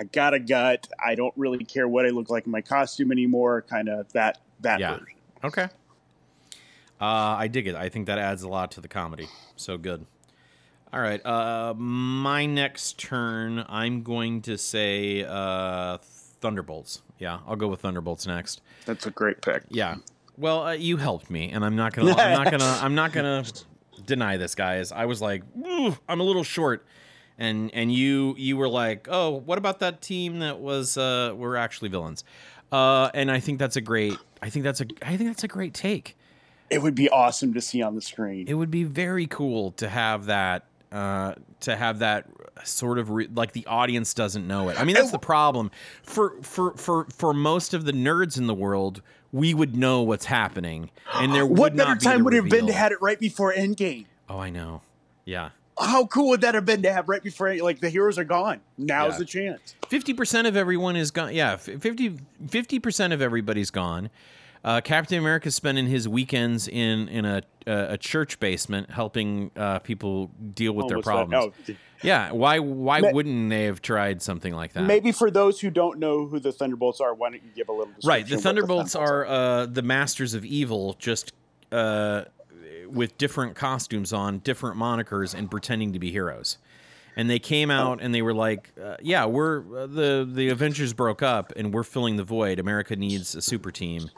[0.00, 0.86] I got a gut.
[1.04, 3.62] I don't really care what I look like in my costume anymore.
[3.62, 4.92] Kind of that that Yeah.
[4.98, 5.06] version.
[5.44, 5.68] Okay.
[7.00, 7.76] Uh, I dig it.
[7.76, 9.28] I think that adds a lot to the comedy.
[9.56, 10.04] So good.
[10.92, 11.24] All right.
[11.24, 15.98] Uh, my next turn, I'm going to say uh,
[16.40, 17.02] Thunderbolts.
[17.18, 18.62] Yeah, I'll go with Thunderbolts next.
[18.86, 19.62] That's a great pick.
[19.68, 19.96] Yeah.
[20.36, 22.12] Well, uh, you helped me, and I'm not gonna.
[22.14, 22.78] I'm not gonna.
[22.80, 23.44] I'm not gonna
[24.06, 24.92] deny this, guys.
[24.92, 25.42] I was like,
[26.08, 26.86] I'm a little short,
[27.38, 31.56] and and you you were like, oh, what about that team that was uh were
[31.56, 32.22] actually villains?
[32.70, 34.16] Uh, and I think that's a great.
[34.42, 34.86] I think that's a.
[35.02, 36.16] I think that's a great take.
[36.70, 38.46] It would be awesome to see on the screen.
[38.46, 40.64] It would be very cool to have that.
[40.90, 42.26] Uh, to have that
[42.64, 44.80] sort of re- like the audience doesn't know it.
[44.80, 45.70] I mean, that's the problem
[46.02, 49.02] for for for for most of the nerds in the world.
[49.30, 52.48] We would know what's happening, and there would what better be time would it have
[52.48, 54.06] been to had it right before Endgame?
[54.30, 54.80] Oh, I know.
[55.26, 55.50] Yeah.
[55.80, 58.60] How cool would that have been to have right before like the heroes are gone?
[58.76, 59.18] Now's Yeah.
[59.18, 59.74] the chance.
[59.88, 61.34] Fifty percent of everyone is gone.
[61.34, 64.10] Yeah, 50 percent of everybody's gone.
[64.64, 69.78] Uh, Captain America's spending his weekends in in a a, a church basement helping uh,
[69.78, 71.04] people deal with their that?
[71.04, 71.52] problems.
[71.68, 74.82] Oh, Yeah, why why Ma- wouldn't they have tried something like that?
[74.82, 77.72] maybe for those who don't know who the Thunderbolts are, why don't you give a
[77.72, 79.26] little Right, the of what Thunderbolts Thunderbolts are
[79.62, 81.32] uh, the masters of evil, just
[81.70, 82.24] uh,
[82.90, 86.58] with different costumes on, different monikers, and pretending to be heroes.
[87.16, 90.92] And they came out and they were like, uh, "Yeah, we're uh, the the Avengers
[90.92, 92.60] broke up, and we're filling the void.
[92.60, 94.10] America needs a super team,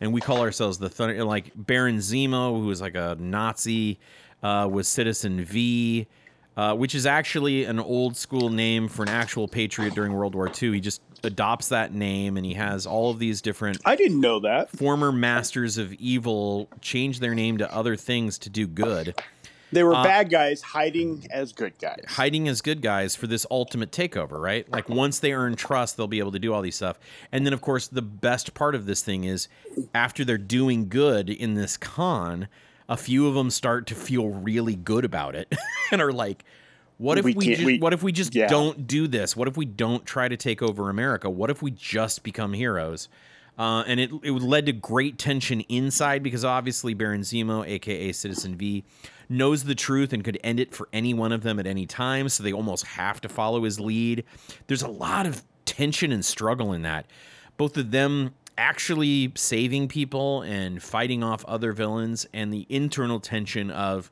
[0.00, 3.98] and we call ourselves the Thunder." Like Baron Zemo, who was like a Nazi,
[4.42, 6.06] uh, was Citizen V.
[6.56, 10.48] Uh, which is actually an old school name for an actual patriot during World War
[10.48, 10.72] II.
[10.74, 14.38] He just adopts that name, and he has all of these different I didn't know
[14.40, 14.70] that.
[14.70, 19.14] former masters of evil change their name to other things to do good,
[19.72, 22.04] They were Uh, bad guys hiding as good guys.
[22.06, 24.70] hiding as good guys for this ultimate takeover, right?
[24.70, 27.00] Like once they earn trust, they'll be able to do all these stuff.
[27.32, 29.48] And then, of course, the best part of this thing is
[29.92, 32.46] after they're doing good in this con,
[32.88, 35.52] a few of them start to feel really good about it
[35.92, 36.44] and are like,
[36.98, 38.46] what if We we, just, we- what if we just yeah.
[38.46, 39.36] don't do this?
[39.36, 41.28] What if we don't try to take over America?
[41.28, 43.08] What if we just become heroes?
[43.56, 48.56] Uh, and it it led to great tension inside because obviously Baron Zemo, aka Citizen
[48.56, 48.82] V,
[49.28, 52.28] knows the truth and could end it for any one of them at any time.
[52.28, 54.24] So they almost have to follow his lead.
[54.66, 57.06] There's a lot of tension and struggle in that,
[57.56, 63.70] both of them actually saving people and fighting off other villains, and the internal tension
[63.70, 64.10] of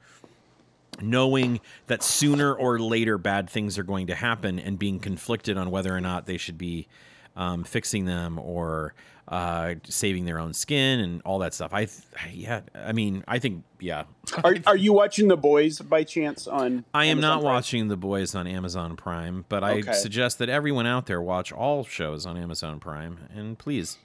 [1.01, 5.71] knowing that sooner or later bad things are going to happen and being conflicted on
[5.71, 6.87] whether or not they should be
[7.35, 8.93] um, fixing them or
[9.29, 11.73] uh, saving their own skin and all that stuff.
[11.73, 12.03] I, th-
[12.35, 14.05] yeah, I mean, I think, yeah,
[14.45, 16.85] Are, are you watching The Boys by chance on?
[16.93, 17.55] I am Amazon not Prime?
[17.55, 21.85] watching The Boys on Amazon Prime, but I suggest that everyone out there watch all
[21.85, 23.21] shows on Amazon Prime.
[23.35, 23.97] And please,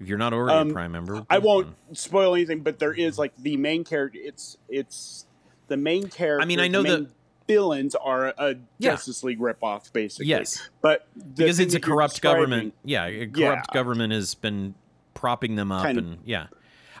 [0.00, 3.18] if you're not already Um, a Prime member, I won't spoil anything, but there is
[3.18, 4.18] like the main character.
[4.22, 5.26] It's it's
[5.68, 6.42] the main character.
[6.42, 7.08] I mean, I know the, the-
[7.48, 8.90] villains are a Yeah.
[8.90, 10.26] Justice League ripoff, basically.
[10.26, 10.68] Yes.
[10.82, 11.06] but
[11.36, 12.74] because it's a corrupt government.
[12.84, 13.36] Yeah, a corrupt
[13.70, 13.74] Yeah.
[13.74, 14.74] government has been
[15.14, 16.48] propping them up, Kind and yeah,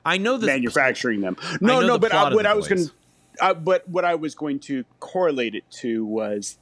[0.04, 0.46] I know this.
[0.46, 1.36] manufacturing them.
[1.60, 2.92] No, no, the but I, what I was going to,
[3.40, 6.58] uh, but what I was going to correlate it to was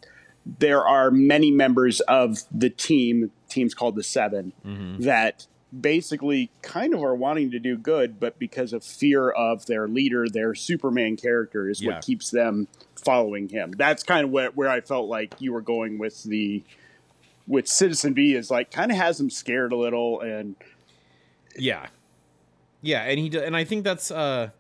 [0.59, 5.03] there are many members of the team, teams called the 7 Mm-hmm.
[5.03, 5.47] that
[5.81, 10.29] basically kind of are wanting to do good, but because of fear of their leader,
[10.29, 11.95] their Superman character is Yeah.
[11.95, 13.73] what keeps them following him.
[13.77, 16.63] That's kind of where, where I felt like you were going with the
[17.47, 20.55] with Citizen V is like kind of has them scared a little and
[21.59, 21.87] Yeah,
[22.81, 24.11] yeah, and he and I think that's.
[24.11, 24.51] uh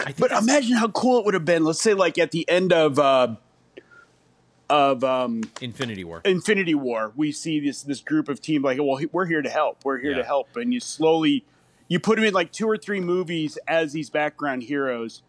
[0.00, 1.64] I think But that's- imagine how cool it would have been.
[1.64, 3.36] Let's say, like at the end of uh,
[4.68, 6.20] of um, Infinity War.
[6.24, 9.84] Infinity War, we see this this group of team like, well, we're here to help.
[9.84, 10.18] We're here Yeah.
[10.18, 11.44] to help, and you slowly
[11.88, 15.22] you put them in like two or three movies as these background heroes,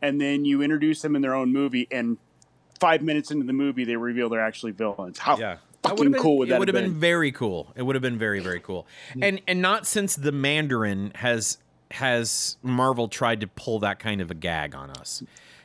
[0.00, 2.16] and then you introduce them in their own movie, and
[2.80, 5.18] five minutes into the movie, they reveal they're actually villains.
[5.18, 5.56] How Yeah.
[5.82, 6.56] fucking been, cool would that?
[6.56, 6.92] it would have have been?
[6.92, 7.70] been very cool.
[7.76, 8.86] It would have been very very cool.
[9.20, 11.58] And and not since the Mandarin has
[11.90, 15.22] has Marvel tried to pull that kind of a gag on us.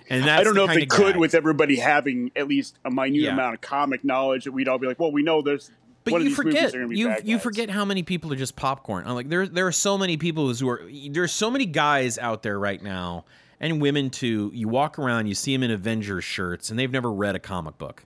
[0.10, 1.18] And that's I don't the know if kind they could gag.
[1.18, 3.34] with everybody having at least a minute Yeah.
[3.34, 5.72] amount of comic knowledge that we'd all be like, well, we know there's
[6.04, 8.36] But one you forget are going to be you you forget how many people are
[8.36, 9.06] just popcorn.
[9.08, 12.44] I'm like there there are so many people who are there's so many guys out
[12.44, 13.26] there right now
[13.60, 14.52] and women too.
[14.54, 17.78] You walk around, you see them in Avengers shirts, and they've never read a comic
[17.78, 18.06] book.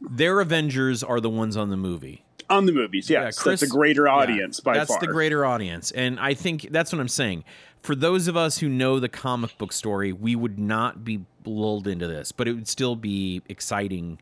[0.00, 2.24] Their Avengers are the ones on the movie.
[2.48, 3.08] on the movies.
[3.10, 4.98] Yes, Chris- that's a greater yeah, audience by that's far.
[5.00, 7.44] the greater audience, and I think that's what I'm saying.
[7.82, 11.86] For those of us who know the comic book story, we would not be lulled
[11.86, 14.18] into this, but it would still be exciting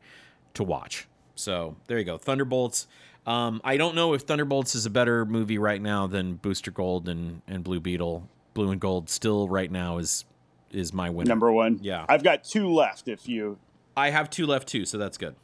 [0.54, 1.08] to watch.
[1.34, 2.86] So there you go, Thunderbolts.
[3.26, 7.08] Um, I don't know if Thunderbolts is a better movie right now than Booster Gold
[7.08, 8.28] and, and Blue Beetle.
[8.54, 10.24] Blue and Gold still right now is
[10.70, 11.28] is my winner.
[11.28, 11.78] Number one.
[11.80, 12.04] Yeah.
[12.08, 13.08] I've got two left.
[13.08, 13.58] If you
[13.96, 15.34] I have two left too, so that's good.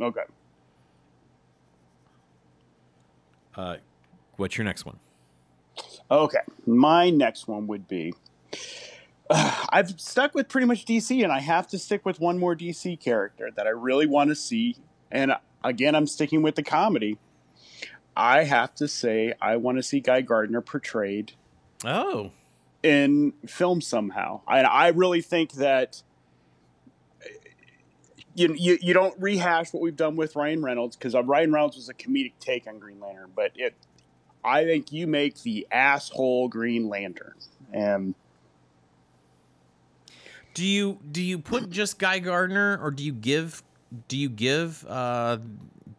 [0.00, 0.22] okay,
[3.54, 3.76] Uh,
[4.36, 4.98] what's your next one?
[6.12, 6.40] Okay.
[6.66, 8.14] My next one would be.
[9.30, 13.00] I've stuck with pretty much DC, and I have to stick with one more DC
[13.00, 14.76] character that I really want to see.
[15.10, 15.32] And
[15.64, 17.18] again, I'm sticking with the comedy.
[18.16, 21.32] I have to say, I want to see Guy Gardner portrayed
[21.84, 22.30] Oh,
[22.82, 24.42] in film somehow.
[24.46, 26.02] I, I really think that
[28.34, 31.76] you, you you don't rehash what we've done with Ryan Reynolds because uh, Ryan Reynolds
[31.76, 33.74] was a comedic take on Green Lantern, but it
[34.44, 37.34] I think you make the asshole Green Lantern,
[37.72, 38.14] and
[40.54, 43.62] Do you do you put just Guy Gardner, or do you give
[44.08, 45.38] do you give uh,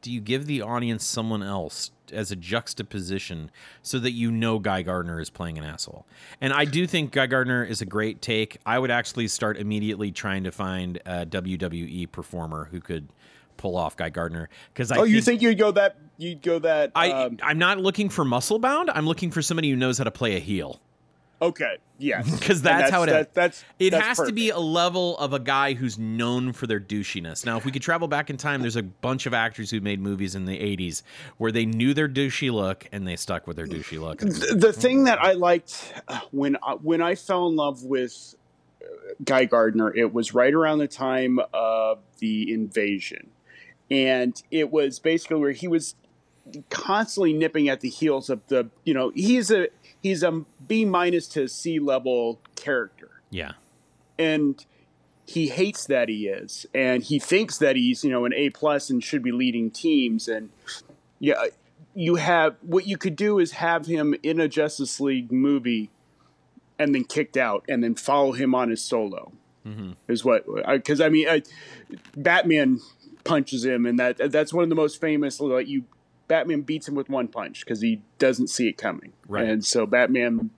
[0.02, 3.50] do you give the audience someone else as a juxtaposition
[3.82, 6.06] so that you know Guy Gardner is playing an asshole?
[6.40, 8.58] And I do think Guy Gardner is a great take.
[8.66, 13.08] I would actually start immediately trying to find a WWE performer who could
[13.58, 16.60] pull off Guy Gardner because I oh, think, you think you'd go that you'd go
[16.60, 16.92] that?
[16.96, 18.90] I um, I'm not looking for muscle bound.
[18.90, 20.80] I'm looking for somebody who knows how to play a heel.
[21.42, 24.60] okay, yes, because And that's, how it that, that's it that's has to be a
[24.60, 27.46] level of a guy who's known for their douchiness.
[27.46, 30.00] Now, if we could travel back in time, there's a bunch of actors who made
[30.00, 31.04] movies in the '80s
[31.38, 34.20] where they knew their douchey look and they stuck with their douchey look.
[34.20, 38.36] the, the thing that I liked uh, when I, when I fell in love with
[38.82, 38.86] uh,
[39.24, 43.30] Guy Gardner, it was right around the time of the invasion,
[43.90, 45.96] and it was basically where he was
[46.70, 49.68] constantly nipping at the heels of the you know he's a
[50.02, 53.54] he's a B minus to C level character, Yeah,
[54.18, 54.64] and
[55.26, 58.90] he hates that he is, and he thinks that he's you know an A plus
[58.90, 60.50] and should be leading teams, and
[61.20, 61.46] yeah,
[61.96, 65.90] you have what you could do is have him in a Justice League movie,
[66.78, 69.32] and then kicked out, and then follow him on his solo.
[69.66, 69.92] Mm-hmm.
[70.10, 71.44] Is what because I mean, I,
[72.18, 72.82] Batman
[73.24, 75.40] punches him, and that that's one of the most famous.
[75.40, 75.84] Like you,
[76.28, 79.48] Batman beats him with one punch because he doesn't see it coming, Right.
[79.48, 80.50] And so Batman.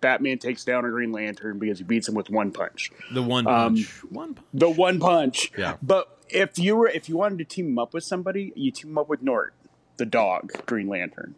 [0.00, 3.46] Batman takes down a Green Lantern because he beats him with one punch the one
[3.46, 4.46] Um, punch, one punch.
[4.52, 5.52] the one punch.
[5.56, 5.76] Yeah.
[5.80, 8.90] But if you were if you wanted to team him up with somebody, you team
[8.90, 9.54] him up with Nort,
[9.98, 11.36] the dog, Green Lantern,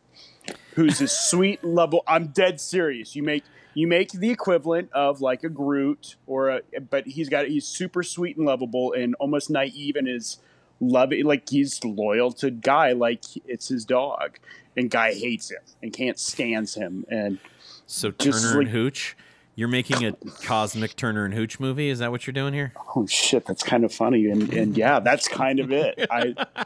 [0.77, 2.03] who's a sweet level.
[2.07, 3.15] I'm dead serious.
[3.15, 7.47] You make you make the equivalent of like a Groot or a, but he's got
[7.47, 10.39] he's super sweet and lovable and almost naive and is
[10.81, 14.39] loving like he's loyal to Guy like it's his dog,
[14.77, 17.39] and Guy hates him and can't stands him and.
[17.87, 19.17] So Turner and like- Hooch.
[19.57, 21.89] You're making a cosmic Turner and Hooch movie.
[21.89, 22.73] Is that what you're doing here?
[22.97, 25.95] Oh shit, that's kind of funny, and and yeah, that's kind of it.
[26.11, 26.35] I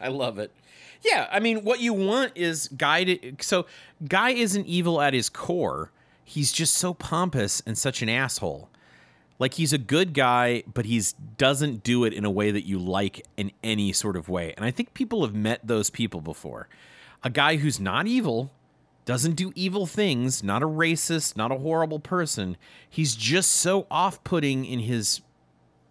[0.00, 0.50] I love it.
[1.02, 3.34] Yeah, I mean, what you want is Guy to.
[3.40, 3.66] So,
[4.06, 5.90] Guy isn't evil at his core.
[6.24, 8.68] He's just so pompous and such an asshole.
[9.38, 12.78] Like he's a good guy, but he's doesn't do it in a way that you
[12.78, 14.54] like in any sort of way.
[14.56, 16.68] And I think people have met those people before.
[17.22, 18.50] A guy who's not evil,
[19.04, 22.56] doesn't do evil things, not a racist, not a horrible person.
[22.88, 25.20] He's just so off-putting in his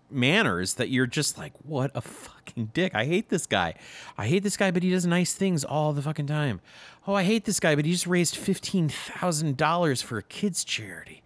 [0.09, 2.93] manners that you're just like, what a fucking dick.
[2.93, 3.75] I hate this guy.
[4.17, 6.61] I hate this guy, but he does nice things all the fucking time.
[7.07, 11.23] Oh, I hate this guy, but he just raised $15,000 for a kids' charity.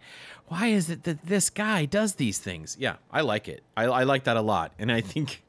[0.50, 2.76] Why is it that this guy does these things?
[2.76, 3.62] Yeah, I like it.
[3.76, 4.72] I, I like that a lot.
[4.80, 5.44] And I think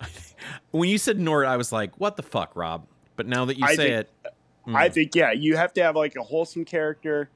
[0.72, 2.84] when you said Nort, I was like, what the fuck, Rob?
[3.14, 4.34] But now that you I say think- it,
[4.66, 4.92] I mm.
[4.92, 7.30] think yeah, you have to have like a wholesome character.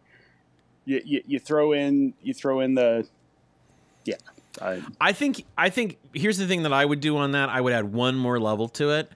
[0.86, 3.06] You you, you throw in you throw in the
[4.04, 4.16] yeah.
[4.60, 7.48] I, I think I think here's the thing that I would do on that.
[7.48, 9.08] I would add one more level to it.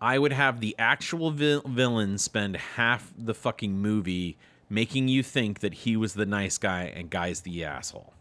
[0.00, 4.36] I would have the actual vil- villain spend half the fucking movie
[4.68, 8.12] making you think that he was the nice guy and guy's the asshole.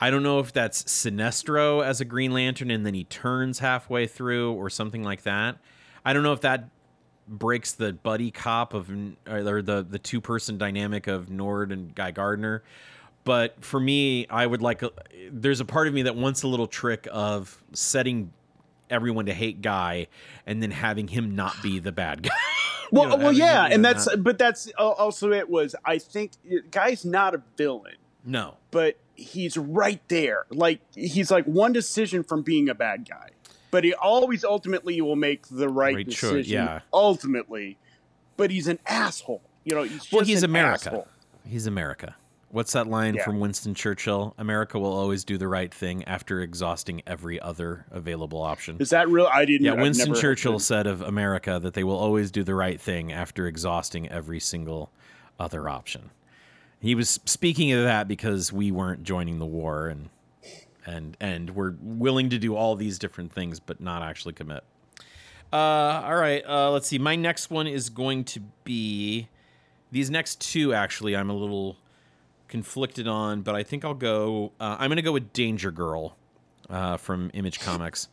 [0.00, 4.06] I don't know if that's Sinestro as a Green Lantern and then he turns halfway
[4.06, 5.58] through or something like that.
[6.04, 6.68] I don't know if that
[7.28, 8.90] breaks the buddy cop of
[9.28, 12.62] or the the two person dynamic of Nort and Guy Gardner.
[13.24, 14.82] But for me, I would like.
[14.82, 14.90] A,
[15.30, 18.32] there's a part of me that wants a little trick of setting
[18.90, 20.08] everyone to hate Guy
[20.46, 22.30] and then having him not be the bad guy.
[22.92, 25.74] You well, know, well, yeah, and that's not- but that's also it was.
[25.84, 26.32] I think
[26.70, 28.58] guy's not a villain, no.
[28.70, 30.44] but he's right there.
[30.50, 33.30] Like he's like one decision from being a bad guy,
[33.70, 36.52] but he always ultimately will make the right, decision.
[36.52, 36.80] yeah.
[36.92, 37.78] ultimately,
[38.36, 39.40] but he's an asshole.
[39.64, 40.88] You know, he's Well, he's an America.
[40.90, 41.08] asshole.
[41.46, 42.14] He's America.
[42.52, 43.24] What's that line Yeah.
[43.24, 44.34] from Winston Churchill?
[44.36, 48.76] America will always do the right thing after exhausting every other available option.
[48.78, 49.26] Is that real?
[49.32, 49.64] I didn't.
[49.64, 53.46] Yeah, Winston Churchill said of America that they will always do the right thing after
[53.46, 54.92] exhausting every single
[55.40, 56.10] other option.
[56.78, 60.10] He was speaking of that because we weren't joining the war and
[60.84, 64.62] and and we're willing to do all these different things but not actually commit.
[65.52, 65.56] Uh,
[66.04, 66.98] all right, uh, let's see.
[66.98, 69.28] My next one is going to be
[69.90, 70.74] these next two.
[70.74, 71.76] Actually, I'm a little
[72.62, 74.52] conflicted on, but I think I'll go.
[74.60, 76.14] Uh, I'm going to go with Danger Girl
[76.68, 78.08] uh, from Image Comics,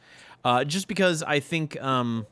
[0.45, 2.25] uh, just because I think, um,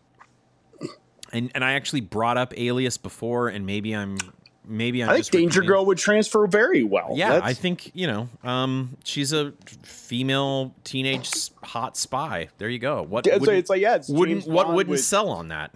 [1.34, 4.18] and and I actually brought up Alias before, and maybe I'm
[4.66, 7.12] maybe I'm I think Danger repeating- Girl would transfer very well.
[7.14, 9.52] Yeah, That's- I think you know, um, she's a
[9.84, 11.30] female teenage
[11.62, 12.48] hot spy.
[12.58, 13.04] There you go.
[13.04, 15.50] What so wouldn't- it's like, yeah, it's wouldn't James what Bond wouldn't with- sell on
[15.50, 15.76] that?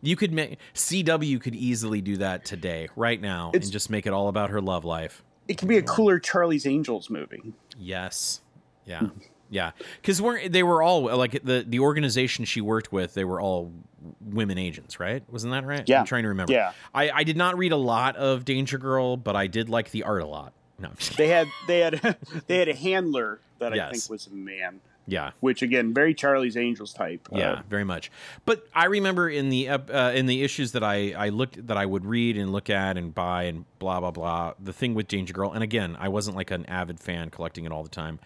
[0.00, 4.06] You could make CW could easily do that today, right now, It's- and just make
[4.06, 5.22] it all about her love life.
[5.48, 7.54] it could be a cooler Charlie's Angels movie.
[7.78, 8.40] Yes.
[8.84, 9.00] Yeah.
[9.00, 9.18] Hmm.
[9.50, 9.70] Yeah.
[10.00, 13.14] Because we're they were all like the the organization she worked with.
[13.14, 13.72] They were all
[14.20, 15.22] women agents, right?
[15.30, 15.82] Wasn't that right?
[15.86, 16.00] Yeah.
[16.00, 16.52] I'm trying to remember.
[16.52, 16.72] Yeah.
[16.94, 20.02] I I did not read a lot of Danger Girl, but I did like the
[20.02, 20.52] art a lot.
[20.78, 20.90] No.
[21.16, 21.94] They had they had
[22.46, 24.80] they had a handler that I think was a man,
[25.10, 25.30] Yeah.
[25.40, 27.28] which again, very Charlie's Angels type.
[27.32, 28.10] Yeah, Uh, very much.
[28.44, 31.86] But I remember in the uh, in the issues that I I looked that I
[31.86, 34.52] would read and look at and buy and blah blah blah.
[34.62, 37.72] The thing with Danger Girl, and again, I wasn't like an avid fan collecting it
[37.72, 38.20] all the time.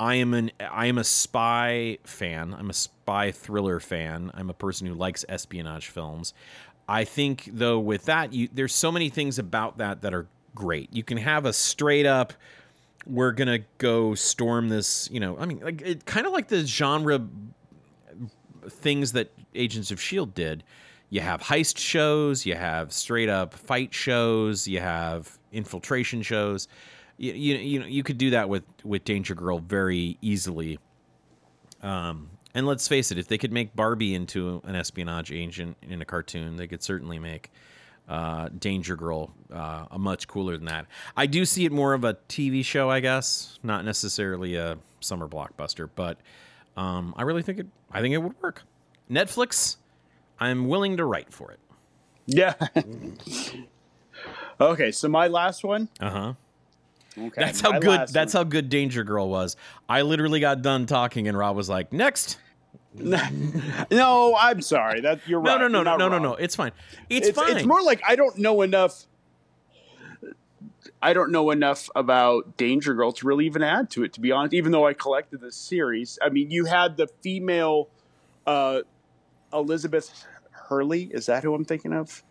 [0.00, 2.54] I am an I am a spy fan.
[2.58, 4.30] I'm a spy thriller fan.
[4.34, 6.32] I'm a person who likes espionage films.
[6.88, 10.92] I think though with that, you there's so many things about that that are great.
[10.92, 12.32] You can have a straight up
[13.06, 16.64] we're gonna go storm this you know i mean like it kind of like the
[16.64, 17.20] genre
[18.68, 20.64] things that Agents of Shield did.
[21.10, 26.68] You have heist shows, you have straight up fight shows, you have infiltration shows.
[27.18, 30.78] You you, you know you could do that with with Danger Girl very easily.
[31.82, 36.00] Um, and let's face it, if they could make Barbie into an espionage agent in
[36.00, 37.50] a cartoon, they could certainly make
[38.08, 40.86] uh, Danger Girl uh, a much cooler than that.
[41.16, 45.28] I do see it more of a TV show, I guess, not necessarily a summer
[45.28, 46.18] blockbuster, but
[46.76, 47.66] um, I really think it.
[47.90, 48.62] I think it would work.
[49.10, 49.76] Netflix,
[50.40, 51.60] I'm willing to write for it.
[52.26, 52.54] yeah.
[54.60, 55.88] okay, so my last one.
[56.00, 56.32] Uh huh.
[57.18, 58.08] Okay, That's how good.
[58.08, 58.44] That's one.
[58.44, 59.56] how good Danger Girl was.
[59.88, 62.38] I literally got done talking, and Rob was like, "Next."
[63.90, 65.00] no, I'm sorry.
[65.00, 65.60] That you're No, right.
[65.62, 66.34] no, no, no, no, no, no.
[66.34, 66.72] It's fine.
[67.08, 67.56] It's, It's, fine.
[67.56, 69.06] it's more like I don't know enough.
[71.00, 74.12] I don't know enough about Danger Girl to really even add to it.
[74.14, 77.88] To be honest, even though I collected this series, I mean, you had the female
[78.46, 78.80] uh,
[79.52, 81.04] Elizabeth Hurley.
[81.12, 82.22] Is that who I'm thinking of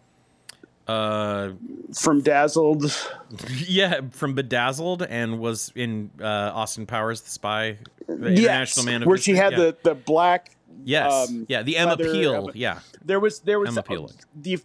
[0.87, 1.51] uh,
[1.93, 2.85] from Dazzled?
[3.67, 7.77] yeah, from Bedazzled, and was in uh, Austin Powers, the spy,
[8.07, 9.57] the yes, International Man of where she had yeah.
[9.59, 10.55] the the black.
[10.83, 14.11] yes, um, yeah, the Emma Peel, yeah, There was there was Emma Peel.
[14.35, 14.59] the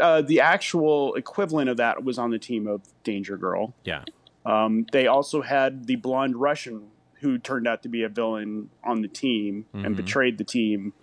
[0.00, 3.74] uh, the actual equivalent of that was on the team of Danger Girl.
[3.84, 4.04] yeah.
[4.46, 6.86] Um, they also had the blonde Russian
[7.20, 9.84] who turned out to be a villain on the team Mhm.
[9.84, 10.94] and betrayed the team.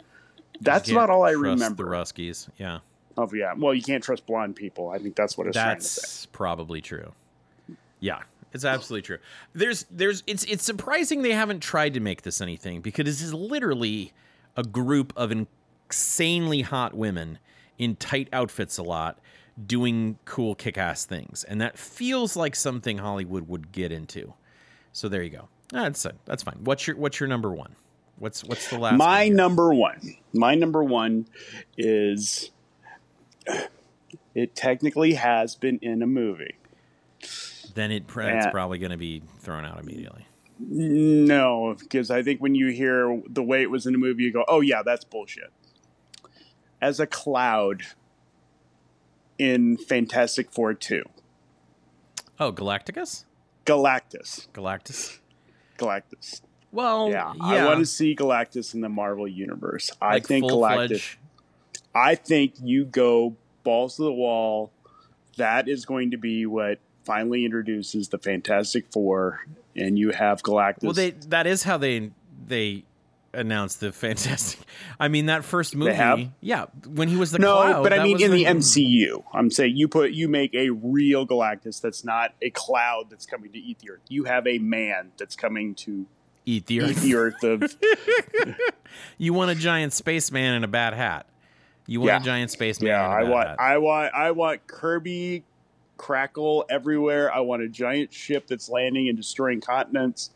[0.62, 1.84] That's about all I remember.
[1.84, 2.80] The Ruskies, yeah,
[3.18, 4.90] Oh yeah, well you can't trust blonde people.
[4.90, 6.02] I think that's what it's trying to say.
[6.02, 7.14] that's probably true.
[8.00, 8.20] Yeah,
[8.56, 9.18] it's absolutely true.
[9.54, 13.34] There's, there's, it's, it's surprising they haven't tried to make this anything because this is
[13.34, 14.14] literally
[14.56, 17.40] a group of insanely hot women
[17.78, 19.20] in tight outfits a lot
[19.68, 21.44] doing cool kick-ass things.
[21.44, 24.34] And that feels like something hollywood would get into.
[24.94, 25.50] So there you go.
[25.72, 26.58] That's that's fine.
[26.62, 27.76] What's your what's your number one?
[28.20, 31.28] What's what's the last My number one, my number one
[31.78, 32.52] is
[34.34, 36.56] it technically has been in a movie.
[37.74, 40.26] then it pr- it's probably going to be thrown out immediately
[40.60, 44.32] No, because I think when you hear the way it was in a movie, you
[44.32, 45.52] go, "Oh yeah, that's bullshit."
[46.82, 47.84] As a cloud
[49.38, 51.04] in Fantastic Four two,
[52.40, 53.26] oh galacticus
[53.66, 55.20] Galactus, galactus
[55.78, 56.42] Galactus.
[56.72, 59.92] well yeah, yeah, I want to see Galactus in the Marvel universe.
[60.02, 61.16] I think Galactus.
[61.96, 64.72] I think you go balls to the wall.
[65.38, 70.84] That is going to be what finally introduces the Fantastic Four, and you have Galactus.
[70.84, 72.12] well they that is how they
[72.48, 72.84] they
[73.34, 74.62] announced the fantastic
[75.00, 78.22] i mean that first movie yeah when he was the no, cloud but I mean
[78.22, 79.24] in the MCU.
[79.34, 83.52] I'm saying you put you make a real Galactus that's not a cloud that's coming
[83.52, 84.02] to eat the Earth.
[84.08, 86.06] You have a man that's coming to
[86.46, 87.44] eat the eat earth the Earth.
[87.44, 87.76] Of
[89.18, 91.26] You want a giant spaceman in a bad hat.
[91.88, 92.18] You want Yeah.
[92.22, 93.60] a giant spaceman yeah, I want hat.
[93.60, 95.44] I want I want Kirby
[95.98, 97.34] crackle everywhere.
[97.34, 100.32] I want a giant ship that's landing and destroying continents.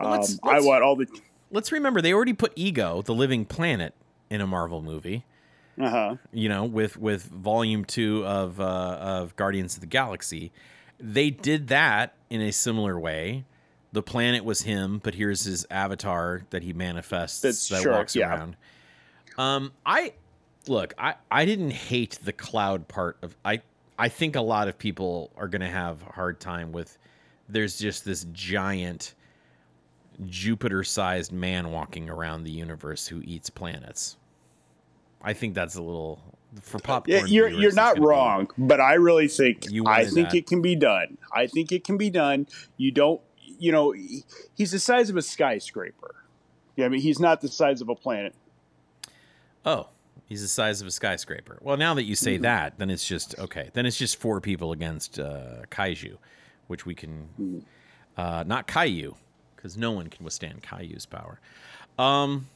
[0.00, 1.06] Well, let's- um, I let's- want all the
[1.52, 3.94] Let's remember they already put Ego, the living planet,
[4.30, 5.24] in a Marvel movie.
[5.80, 6.16] uh huh.
[6.32, 10.50] You know, with with Volume Two of uh, of Guardians of the Galaxy,
[10.98, 13.44] they did that in a similar way.
[13.92, 18.16] The planet was him, but here's his avatar that he manifests That's that sure, walks
[18.16, 18.28] yeah.
[18.34, 18.56] around.
[19.38, 20.14] Um, I
[20.68, 23.62] look, I I didn't hate the cloud part of I.
[23.98, 26.98] I think a lot of people are going to have a hard time with.
[27.48, 29.14] There's just this giant
[30.26, 34.16] Jupiter-sized man walking around the universe who eats planets.
[35.22, 36.20] I think that's a little
[36.62, 37.18] for popcorn.
[37.20, 40.36] Yeah, you're you're not gonna be- wrong, but I really think You I think that.
[40.36, 41.18] it can be done.
[41.32, 42.46] I think it can be done.
[42.76, 43.20] You don't,
[43.58, 43.94] you know,
[44.54, 46.14] he's the size of a skyscraper.
[46.76, 48.34] Yeah, I mean, he's not the size of a planet.
[49.64, 49.88] Oh,
[50.26, 51.58] He's the size of a skyscraper.
[51.62, 53.70] Well, now that you say that, then it's just okay.
[53.72, 56.16] Then it's just four people against uh, kaiju,
[56.66, 57.64] which we can
[58.16, 59.14] uh, not Caillou
[59.54, 61.38] because no one can withstand Caillou's power.
[61.98, 62.48] Um,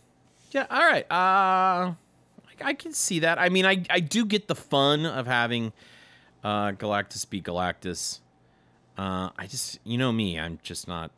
[0.50, 0.66] yeah.
[0.68, 1.04] All right.
[1.10, 1.94] Uh, I,
[2.64, 3.38] I can see that.
[3.38, 5.72] I mean, I I do get the fun of having
[6.42, 8.20] uh, Galactus be Galactus.
[8.98, 11.10] Uh, I just, you know me, I'm just not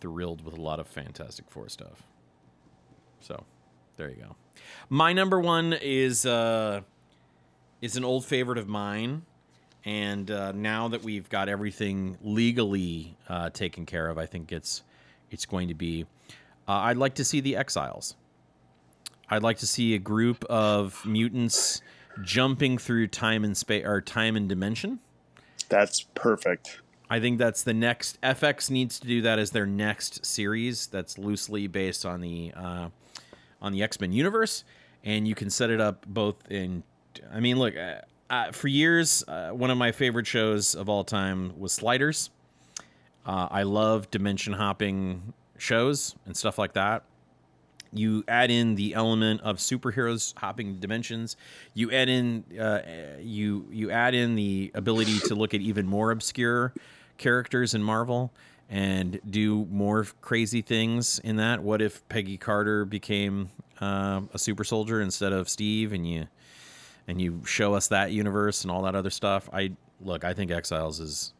[0.00, 2.02] thrilled with a lot of Fantastic Four stuff.
[3.20, 3.44] So,
[3.98, 4.36] there you go.
[4.88, 6.80] My number one is uh,
[7.82, 9.22] is an old favorite of mine,
[9.84, 14.82] and uh, now that we've got everything legally uh, taken care of, I think it's
[15.30, 16.06] it's going to be.
[16.66, 18.14] Uh, I'd like to see the Exiles.
[19.28, 21.82] I'd like to see a group of mutants
[22.22, 25.00] jumping through time and space or time and dimension.
[25.68, 26.80] That's perfect.
[27.10, 28.20] I think that's the next.
[28.22, 30.86] FX needs to do that as their next series.
[30.86, 32.88] That's loosely based on the uh,
[33.60, 34.64] on the X Men universe,
[35.04, 36.82] and you can set it up both in.
[37.32, 38.00] I mean, look, uh,
[38.30, 42.30] uh, for years, uh, one of my favorite shows of all time was Sliders.
[43.26, 47.04] Uh, I love dimension hopping shows and stuff like that.
[47.92, 51.36] You add in the element of superheroes hopping dimensions.
[51.72, 52.82] You add in uh,
[53.20, 56.74] you you add in the ability to look at even more obscure
[57.16, 58.30] characters in Marvel
[58.68, 61.62] and do more crazy things in that.
[61.62, 63.50] What if Peggy Carter became
[63.80, 66.26] uh, a super soldier instead of Steve, and you
[67.06, 69.48] and you show us that universe and all that other stuff?
[69.52, 70.24] I look.
[70.24, 71.32] I think Exiles is.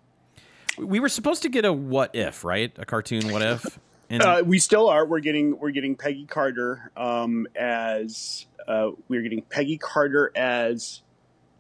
[0.79, 2.73] We were supposed to get a what if, right?
[2.79, 3.79] A cartoon what if.
[4.11, 5.05] And uh, we still are.
[5.05, 11.03] We're getting we're getting Peggy Carter um, as uh, we're getting Peggy Carter as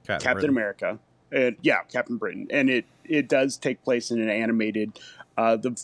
[0.06, 0.98] Captain, Captain America.
[1.30, 4.98] And yeah, Captain Britain, and it it does take place in an animated.
[5.38, 5.80] Uh, the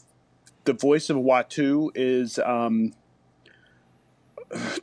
[0.65, 2.93] the voice of Uatu is um,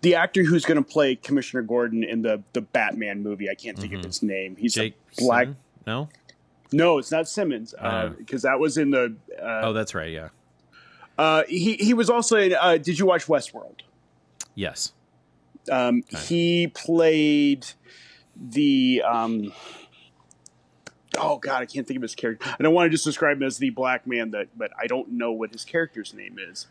[0.01, 3.49] the actor who's going to play Commissioner Gordon in the the Batman movie.
[3.49, 3.99] I can't think mm-hmm.
[3.99, 4.55] of his name.
[4.55, 5.43] He's Jake a black.
[5.43, 5.57] Simmons?
[5.85, 6.09] No,
[6.71, 9.13] no, it's not Simmons because uh, that was in the.
[9.37, 10.09] Uh, oh, that's right.
[10.09, 10.29] Yeah.
[11.17, 12.53] Uh, he he was also in.
[12.53, 13.81] Uh, did you watch Westworld?
[14.55, 14.93] Yes.
[15.69, 17.67] Um, he played
[18.37, 19.03] the.
[19.05, 19.51] Um,
[21.17, 22.47] oh God, I can't think of his character.
[22.59, 25.11] I don't want to just describe him as the black man that, but I don't
[25.13, 26.67] know what his character's name is.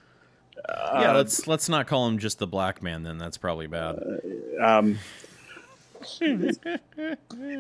[0.69, 3.03] Uh, yeah, let's let's not call him just the black man.
[3.03, 3.99] Then that's probably bad.
[4.61, 4.99] Uh, um,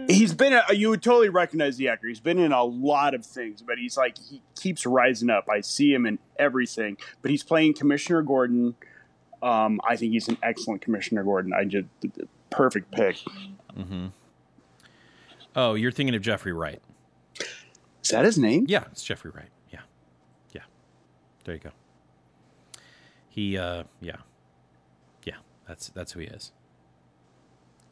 [0.08, 2.08] he's been a, you would totally recognize the actor.
[2.08, 5.48] He's been in a lot of things, but he's like he keeps rising up.
[5.50, 6.96] I see him in everything.
[7.22, 8.74] But he's playing Commissioner Gordon.
[9.42, 11.52] Um, I think he's an excellent Commissioner Gordon.
[11.52, 11.86] I just
[12.50, 13.16] perfect pick.
[13.76, 14.06] Mm-hmm.
[15.56, 16.80] Oh, you're thinking of Jeffrey Wright.
[18.02, 18.66] Is that his name?
[18.68, 19.50] Yeah, it's Jeffrey Wright.
[19.70, 19.80] Yeah,
[20.52, 20.62] yeah.
[21.44, 21.70] There you go.
[23.28, 24.16] He, uh, yeah,
[25.24, 25.36] yeah.
[25.66, 26.52] That's that's who he is.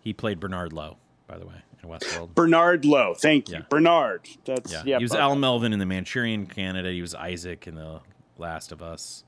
[0.00, 0.96] He played Bernard Lowe,
[1.26, 2.34] by the way, in Westworld.
[2.34, 3.62] Bernard Lowe, thank you, yeah.
[3.68, 4.28] Bernard.
[4.44, 4.82] That's yeah.
[4.84, 6.94] yeah he was Al Melvin in the Manchurian Candidate.
[6.94, 8.00] He was Isaac in the
[8.38, 9.24] Last of Us.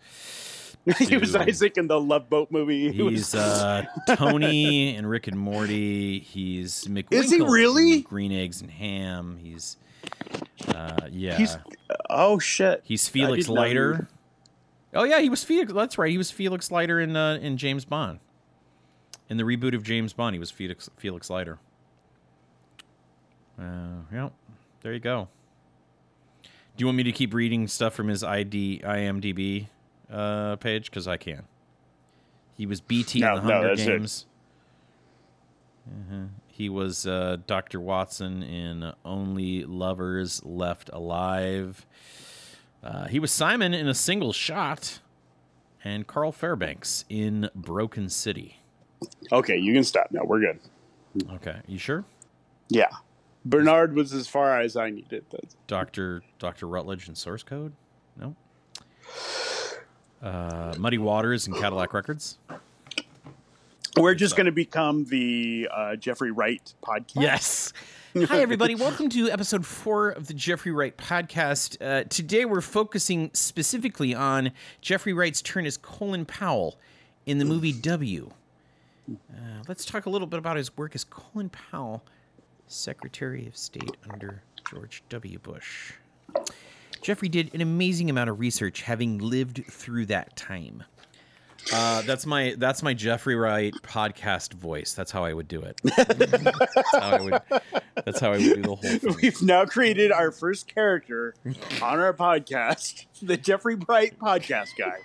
[0.99, 2.91] he was Isaac in the Love Boat movie.
[2.91, 3.85] He's uh,
[4.17, 6.21] Tony in Rick and Morty.
[6.21, 7.13] He's McWinkle.
[7.13, 9.39] Is he really Green Eggs and Ham?
[9.43, 9.77] He's
[10.69, 11.37] uh, yeah.
[11.37, 11.57] He's
[12.09, 12.81] oh shit.
[12.85, 14.09] He's Felix Leiter.
[14.95, 15.73] Oh yeah, he was Felix.
[15.73, 16.11] That's right.
[16.11, 18.21] He was Felix Leiter in uh, in James Bond.
[19.29, 21.59] In the reboot of James Bond, he was Felix Felix Leiter.
[23.59, 24.33] Uh, yep.
[24.81, 25.29] There you go.
[26.43, 29.67] Do you want me to keep reading stuff from his ID IMDb
[30.11, 31.45] uh, page because I can.
[32.57, 34.27] He was Beetee no, in the Hunger no, Games.
[35.87, 36.25] Uh-huh.
[36.47, 37.81] He was uh, Dr.
[37.81, 41.87] Watson in Only Lovers Left Alive.
[42.83, 45.01] Uh, he was Simon in A Single Shot,
[45.83, 48.59] and Carl Fairbanks in Broken City.
[49.33, 50.25] Okay, you can stop now.
[50.25, 50.61] We're good.
[51.35, 52.05] Okay, you sure?
[52.69, 52.91] Yeah.
[53.45, 55.25] Bernard was as far as I needed.
[55.67, 57.73] Doctor Doctor Rutledge in Source Code.
[58.19, 58.37] No
[60.23, 62.39] uh, Muddy Waters and Cadillac Records.
[63.97, 67.17] We're just going to become the uh, Jeffrey Wright podcast.
[67.17, 67.73] Yes.
[68.17, 68.75] Hi, everybody.
[68.75, 71.77] Welcome to episode four of the Jeffrey Wright podcast.
[71.81, 76.79] Uh, today, we're focusing specifically on Jeffrey Wright's turn as Colin Powell
[77.27, 78.31] in the movie W.
[79.11, 82.03] Uh, let's talk a little bit about his work as Colin Powell,
[82.67, 85.39] Secretary of State under George W.
[85.39, 85.93] Bush.
[87.03, 90.85] Jeffrey did an amazing amount of research having lived through that time.
[91.73, 94.93] Uh, that's my that's my Jeffrey Wright podcast voice.
[94.93, 95.81] That's how I would do it.
[95.97, 97.43] that's, how I would,
[98.05, 99.17] that's how I would do the whole thing.
[99.23, 101.35] We've now created our first character
[101.83, 104.99] on our podcast, the Jeffrey Bright podcast guy.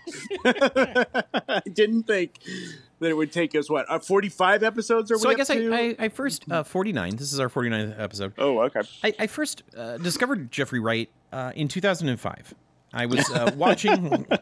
[1.47, 2.39] I didn't think
[2.99, 5.95] that it would take us what uh, 45 episodes or So I guess I, I,
[5.99, 7.17] I first uh, 49.
[7.17, 8.33] This is our 49th episode.
[8.37, 8.81] Oh, okay.
[9.03, 12.53] I, I first uh, discovered Jeffrey Wright uh, in 2005.
[12.93, 14.25] I was uh, watching.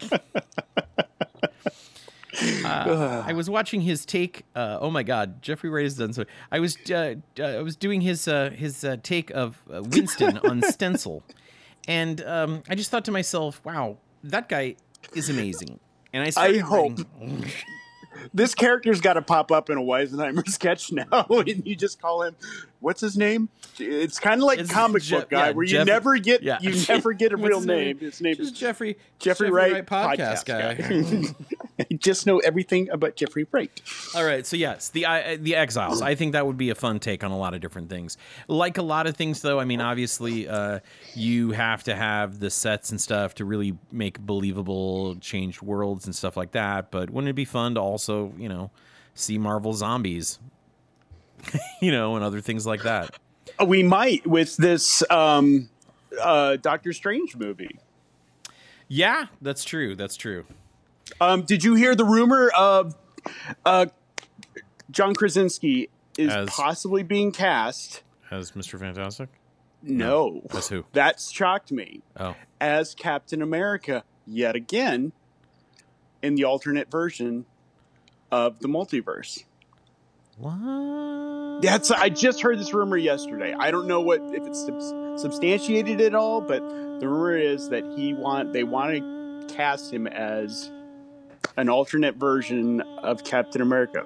[2.64, 4.44] Uh, I was watching his take.
[4.54, 6.24] Uh, oh my God, Jeffrey Wright has done so.
[6.50, 10.38] I was uh, uh, I was doing his uh, his uh, take of uh, Winston
[10.38, 11.22] on Stencil,
[11.88, 14.76] and um, I just thought to myself, "Wow, that guy
[15.14, 15.78] is amazing."
[16.12, 17.44] And I started hope- writing-
[18.32, 22.22] This character's got to pop up in a Weisenheimer sketch now, and you just call
[22.22, 22.36] him.
[22.84, 23.48] What's his name?
[23.78, 26.42] It's kind of like It's comic Je- book guy, yeah, where you Jeff- never get
[26.42, 26.58] yeah.
[26.60, 27.98] you never get a real his name.
[27.98, 31.34] His name Just is Jeffrey Jeffrey Wright, podcast, guy.
[31.80, 33.80] I just know everything about Jeffrey Wright.
[34.14, 36.02] All right, so yes, the I the Exiles.
[36.02, 38.16] I think that would be a fun take on a lot of different things.
[38.48, 39.58] Like a lot of things, though.
[39.58, 40.80] I mean, obviously, uh,
[41.14, 46.14] you have to have the sets and stuff to really make believable, changed worlds and
[46.14, 46.90] stuff like that.
[46.90, 48.70] But wouldn't it be fun to also, you know,
[49.14, 50.38] see Marvel zombies,
[51.82, 53.16] you know, and other things like that?
[53.64, 55.68] We might with this um,
[56.20, 57.78] uh, Doctor Strange movie.
[58.88, 59.94] Yeah, that's true.
[59.96, 60.44] That's true.
[61.20, 62.94] Um, did you hear the rumor of
[63.64, 63.86] uh,
[64.90, 65.88] John Krasinski
[66.18, 68.02] is As- possibly being cast?
[68.30, 68.78] As Mr.
[68.78, 69.28] Fantastic.
[69.86, 70.86] No, That's who.
[70.94, 75.12] that's shocked me Oh, as Captain America yet again
[76.22, 77.44] in the alternate version
[78.32, 79.44] of the multiverse.
[80.38, 81.62] What?
[81.62, 83.54] That's I just heard this rumor yesterday.
[83.58, 86.60] I don't know what if it's subs- substantiated at all, but
[87.00, 88.92] the rumor is that he want they want
[89.48, 90.70] to cast him as
[91.56, 94.04] an alternate version of Captain America.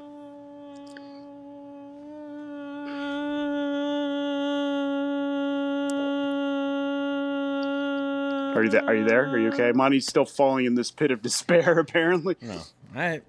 [8.55, 8.85] Are you there?
[8.87, 9.27] Are you there?
[9.29, 9.71] Are you okay?
[9.73, 11.79] Monty's still falling in this pit of despair.
[11.79, 12.61] Apparently, No,
[12.95, 13.21] I.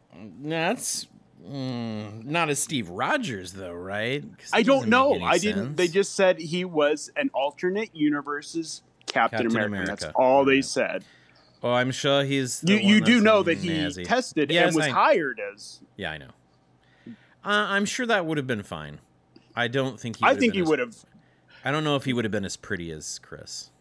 [0.42, 1.08] That's
[1.48, 4.24] mm, not as Steve Rogers, though, right?
[4.54, 5.22] I don't know.
[5.22, 5.76] I didn't.
[5.76, 9.68] They just said he was an alternate universe's Captain, Captain America.
[9.68, 9.90] America.
[10.06, 11.04] That's all they said.
[11.62, 12.64] Oh, I'm sure he's.
[12.66, 14.06] You you do know that he nazi.
[14.06, 15.80] tested Yes, and was I- hired as.
[15.98, 16.30] Yeah, I know.
[17.08, 17.14] Uh,
[17.44, 19.00] I'm sure that would have been fine.
[19.56, 20.26] I don't think he.
[20.26, 20.96] I think he would have.
[21.66, 23.72] I don't know if he would have been as pretty as Chris.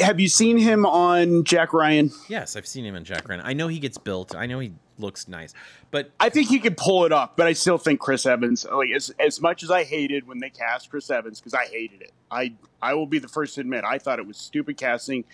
[0.00, 2.10] Have you seen him on Jack Ryan?
[2.28, 3.42] Yes, I've seen him in Jack Ryan.
[3.44, 4.34] I know he gets built.
[4.34, 5.54] I know he looks nice,
[5.90, 8.66] but I think he could pull it off, but I still think Chris Evans.
[8.70, 12.02] Like as as much as I hated when they cast Chris Evans because I hated
[12.02, 12.12] it.
[12.30, 15.24] I I will be the first to admit I thought it was stupid casting.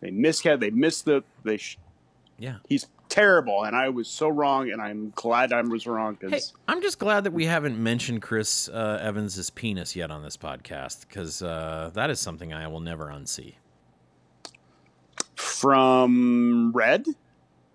[0.00, 0.60] They miscast.
[0.60, 1.22] They missed the.
[1.44, 1.56] They.
[1.56, 1.78] Sh-
[2.38, 2.56] yeah.
[2.68, 6.52] he's terrible, and I was so wrong, and I'm glad I was wrong Hey, because.
[6.66, 11.06] I'm just glad that we haven't mentioned Chris uh, Evans's penis yet on this podcast
[11.06, 13.54] because uh, that is something I will never unsee.
[15.36, 17.06] from Red.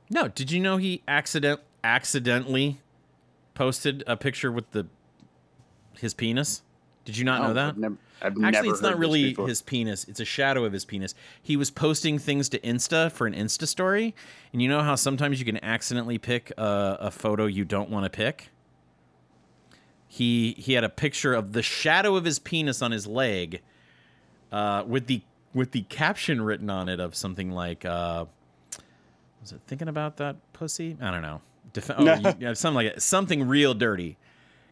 [0.09, 2.79] No, did you know he accident accidentally
[3.53, 4.87] posted a picture with the
[5.99, 6.61] his penis?
[7.05, 7.69] Did you not know that?
[7.69, 10.03] I've never, I've Actually, it's not really his penis.
[10.09, 11.15] It's a shadow of his penis.
[11.41, 14.13] He was posting things to Insta for an Insta story,
[14.51, 18.03] and you know how sometimes you can accidentally pick a, a photo you don't want
[18.03, 18.49] to pick.
[20.07, 23.61] He he had a picture of the shadow of his penis on his leg,
[24.51, 25.21] uh, with the
[25.53, 28.25] with the caption written on it of something like, uh,
[29.51, 31.41] "Was it thinking about that pussy?" I don't know.
[31.73, 33.01] Def- oh, you- yeah, something like it.
[33.01, 34.17] Something real dirty.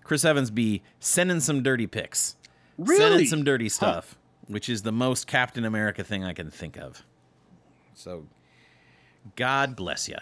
[0.03, 2.35] Chris Evans be sending some dirty pics
[2.77, 2.99] Really?
[2.99, 4.17] sending some dirty stuff,
[4.47, 7.03] which is the most Captain America thing I can think of.
[7.95, 8.27] So,
[9.35, 10.17] God bless you.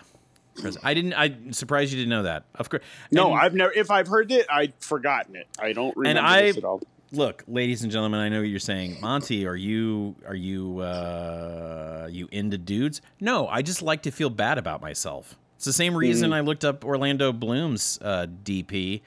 [0.84, 1.14] I didn't.
[1.16, 2.46] I'm surprised you didn't know that.
[2.56, 2.84] Of course.
[3.12, 3.74] No, And I've never.
[3.74, 5.48] If I've heard it, I've forgotten it.
[5.60, 6.82] I don't remember I- this at all.
[7.14, 8.20] Look, ladies and gentlemen.
[8.20, 9.46] I know what you're saying, Monty.
[9.48, 13.02] Are you are you uh, you into dudes?
[13.20, 15.38] No, I just like to feel bad about myself.
[15.56, 19.02] It's the same reason I looked up Orlando Bloom's uh, DP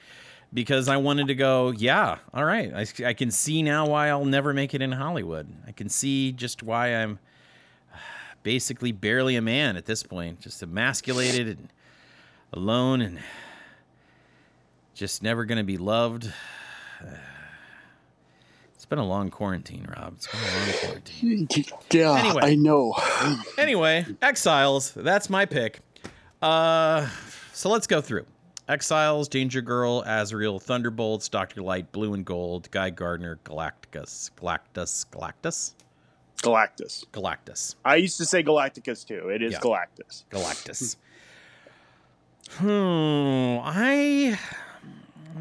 [0.53, 1.71] because I wanted to go.
[1.71, 2.73] Yeah, all right.
[2.73, 5.47] I, I can see now why I'll never make it in Hollywood.
[5.67, 7.19] I can see just why I'm
[8.43, 11.69] basically barely a man at this point, just emasculated and
[12.53, 13.19] alone and
[14.93, 16.31] just never going to be loved.
[18.87, 20.13] It's been a long quarantine, Rob.
[20.15, 21.47] It's been a long quarantine.
[21.91, 22.41] Yeah, Anyway.
[22.41, 22.95] I know.
[23.57, 24.93] Anyway, Exiles.
[24.93, 25.81] That's my pick.
[26.41, 27.05] Uh,
[27.51, 28.25] so let's go through.
[28.69, 35.73] Exiles, Danger Girl, Azrael, Thunderbolts, Doctor Light, Blue and Gold, Guy Gardner, Galactus, Galactus, Galactus.
[36.37, 37.03] Galactus.
[37.11, 37.75] Galactus.
[37.83, 39.27] I used to say Galacticus too.
[39.27, 39.59] It is Yeah.
[39.59, 40.23] Galactus.
[40.31, 40.95] Galactus.
[42.53, 43.59] hmm.
[43.67, 44.39] I.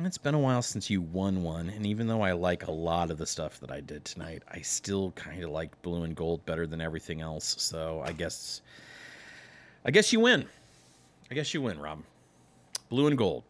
[0.04, 3.10] It's been a while since you won one, and even though I like a lot
[3.10, 6.44] of the stuff that I did tonight, I still kind of like blue and gold
[6.46, 7.56] better than everything else.
[7.58, 8.62] So I guess,
[9.84, 10.46] I guess you win.
[11.30, 12.02] I guess you win, Rob.
[12.88, 13.42] Blue and gold.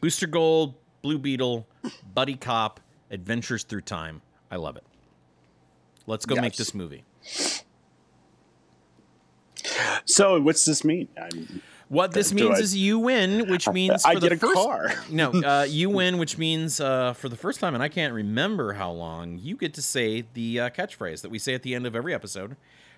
[0.00, 1.66] Booster Gold, Blue Beetle,
[2.14, 4.20] Buddy Cop, Adventures Through Time.
[4.50, 4.84] I love it.
[6.06, 7.04] Let's go make this movie.
[10.04, 11.08] So what's this mean?
[11.20, 14.34] I'm, What this Do means I- is you win, which means I for get the
[14.36, 14.92] a first, car.
[15.10, 18.72] No, uh, you win, which means uh, for the first time, and I can't remember
[18.74, 21.86] how long, you get to say the uh, catchphrase that we say at the end
[21.86, 22.56] of every episode.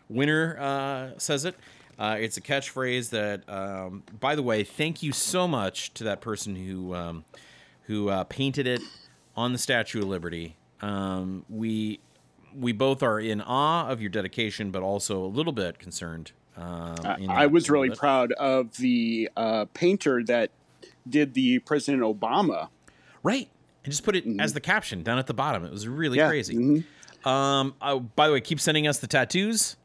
[0.09, 1.57] Winner uh, says it.
[1.99, 6.21] Uh, it's a catchphrase that, um, by the way, thank you so much to that
[6.21, 7.25] person who um,
[7.85, 8.83] who uh, painted it
[9.37, 10.57] on the Statue of Liberty.
[10.83, 12.01] Um, we
[12.55, 16.33] we both are in awe of your dedication, but also a little bit concerned.
[16.57, 17.99] Um, I, I was really bit.
[17.99, 20.51] proud of the uh, painter that
[21.09, 22.69] did the President Obama.
[23.23, 23.49] Right.
[23.85, 25.65] And just put it as the caption down at the bottom.
[25.65, 26.29] It was really Yeah.
[26.29, 26.55] crazy.
[26.57, 26.85] mhm.
[27.29, 27.75] Um,
[28.17, 29.77] by the way, keep sending us the tattoos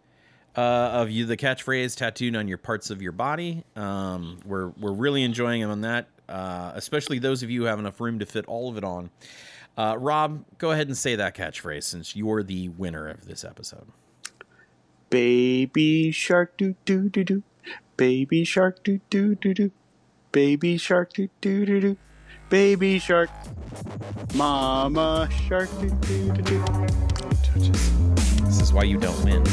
[0.55, 3.63] uh, of you, the catchphrase tattooed on your parts of your body.
[3.75, 7.79] Um, we're we're really enjoying them on that, uh, especially those of you who have
[7.79, 9.09] enough room to fit all of it on.
[9.77, 13.87] Uh, Rob, go ahead and say that catchphrase since you're the winner of this episode.
[15.11, 17.43] Baby shark doo doo doo doo.
[17.97, 19.71] Baby shark doo doo doo doo.
[20.31, 21.97] Baby shark doo doo doo doo.
[22.49, 23.29] Baby shark.
[24.33, 26.63] Mama shark doo doo doo doo.
[28.45, 29.43] This is why you don't win.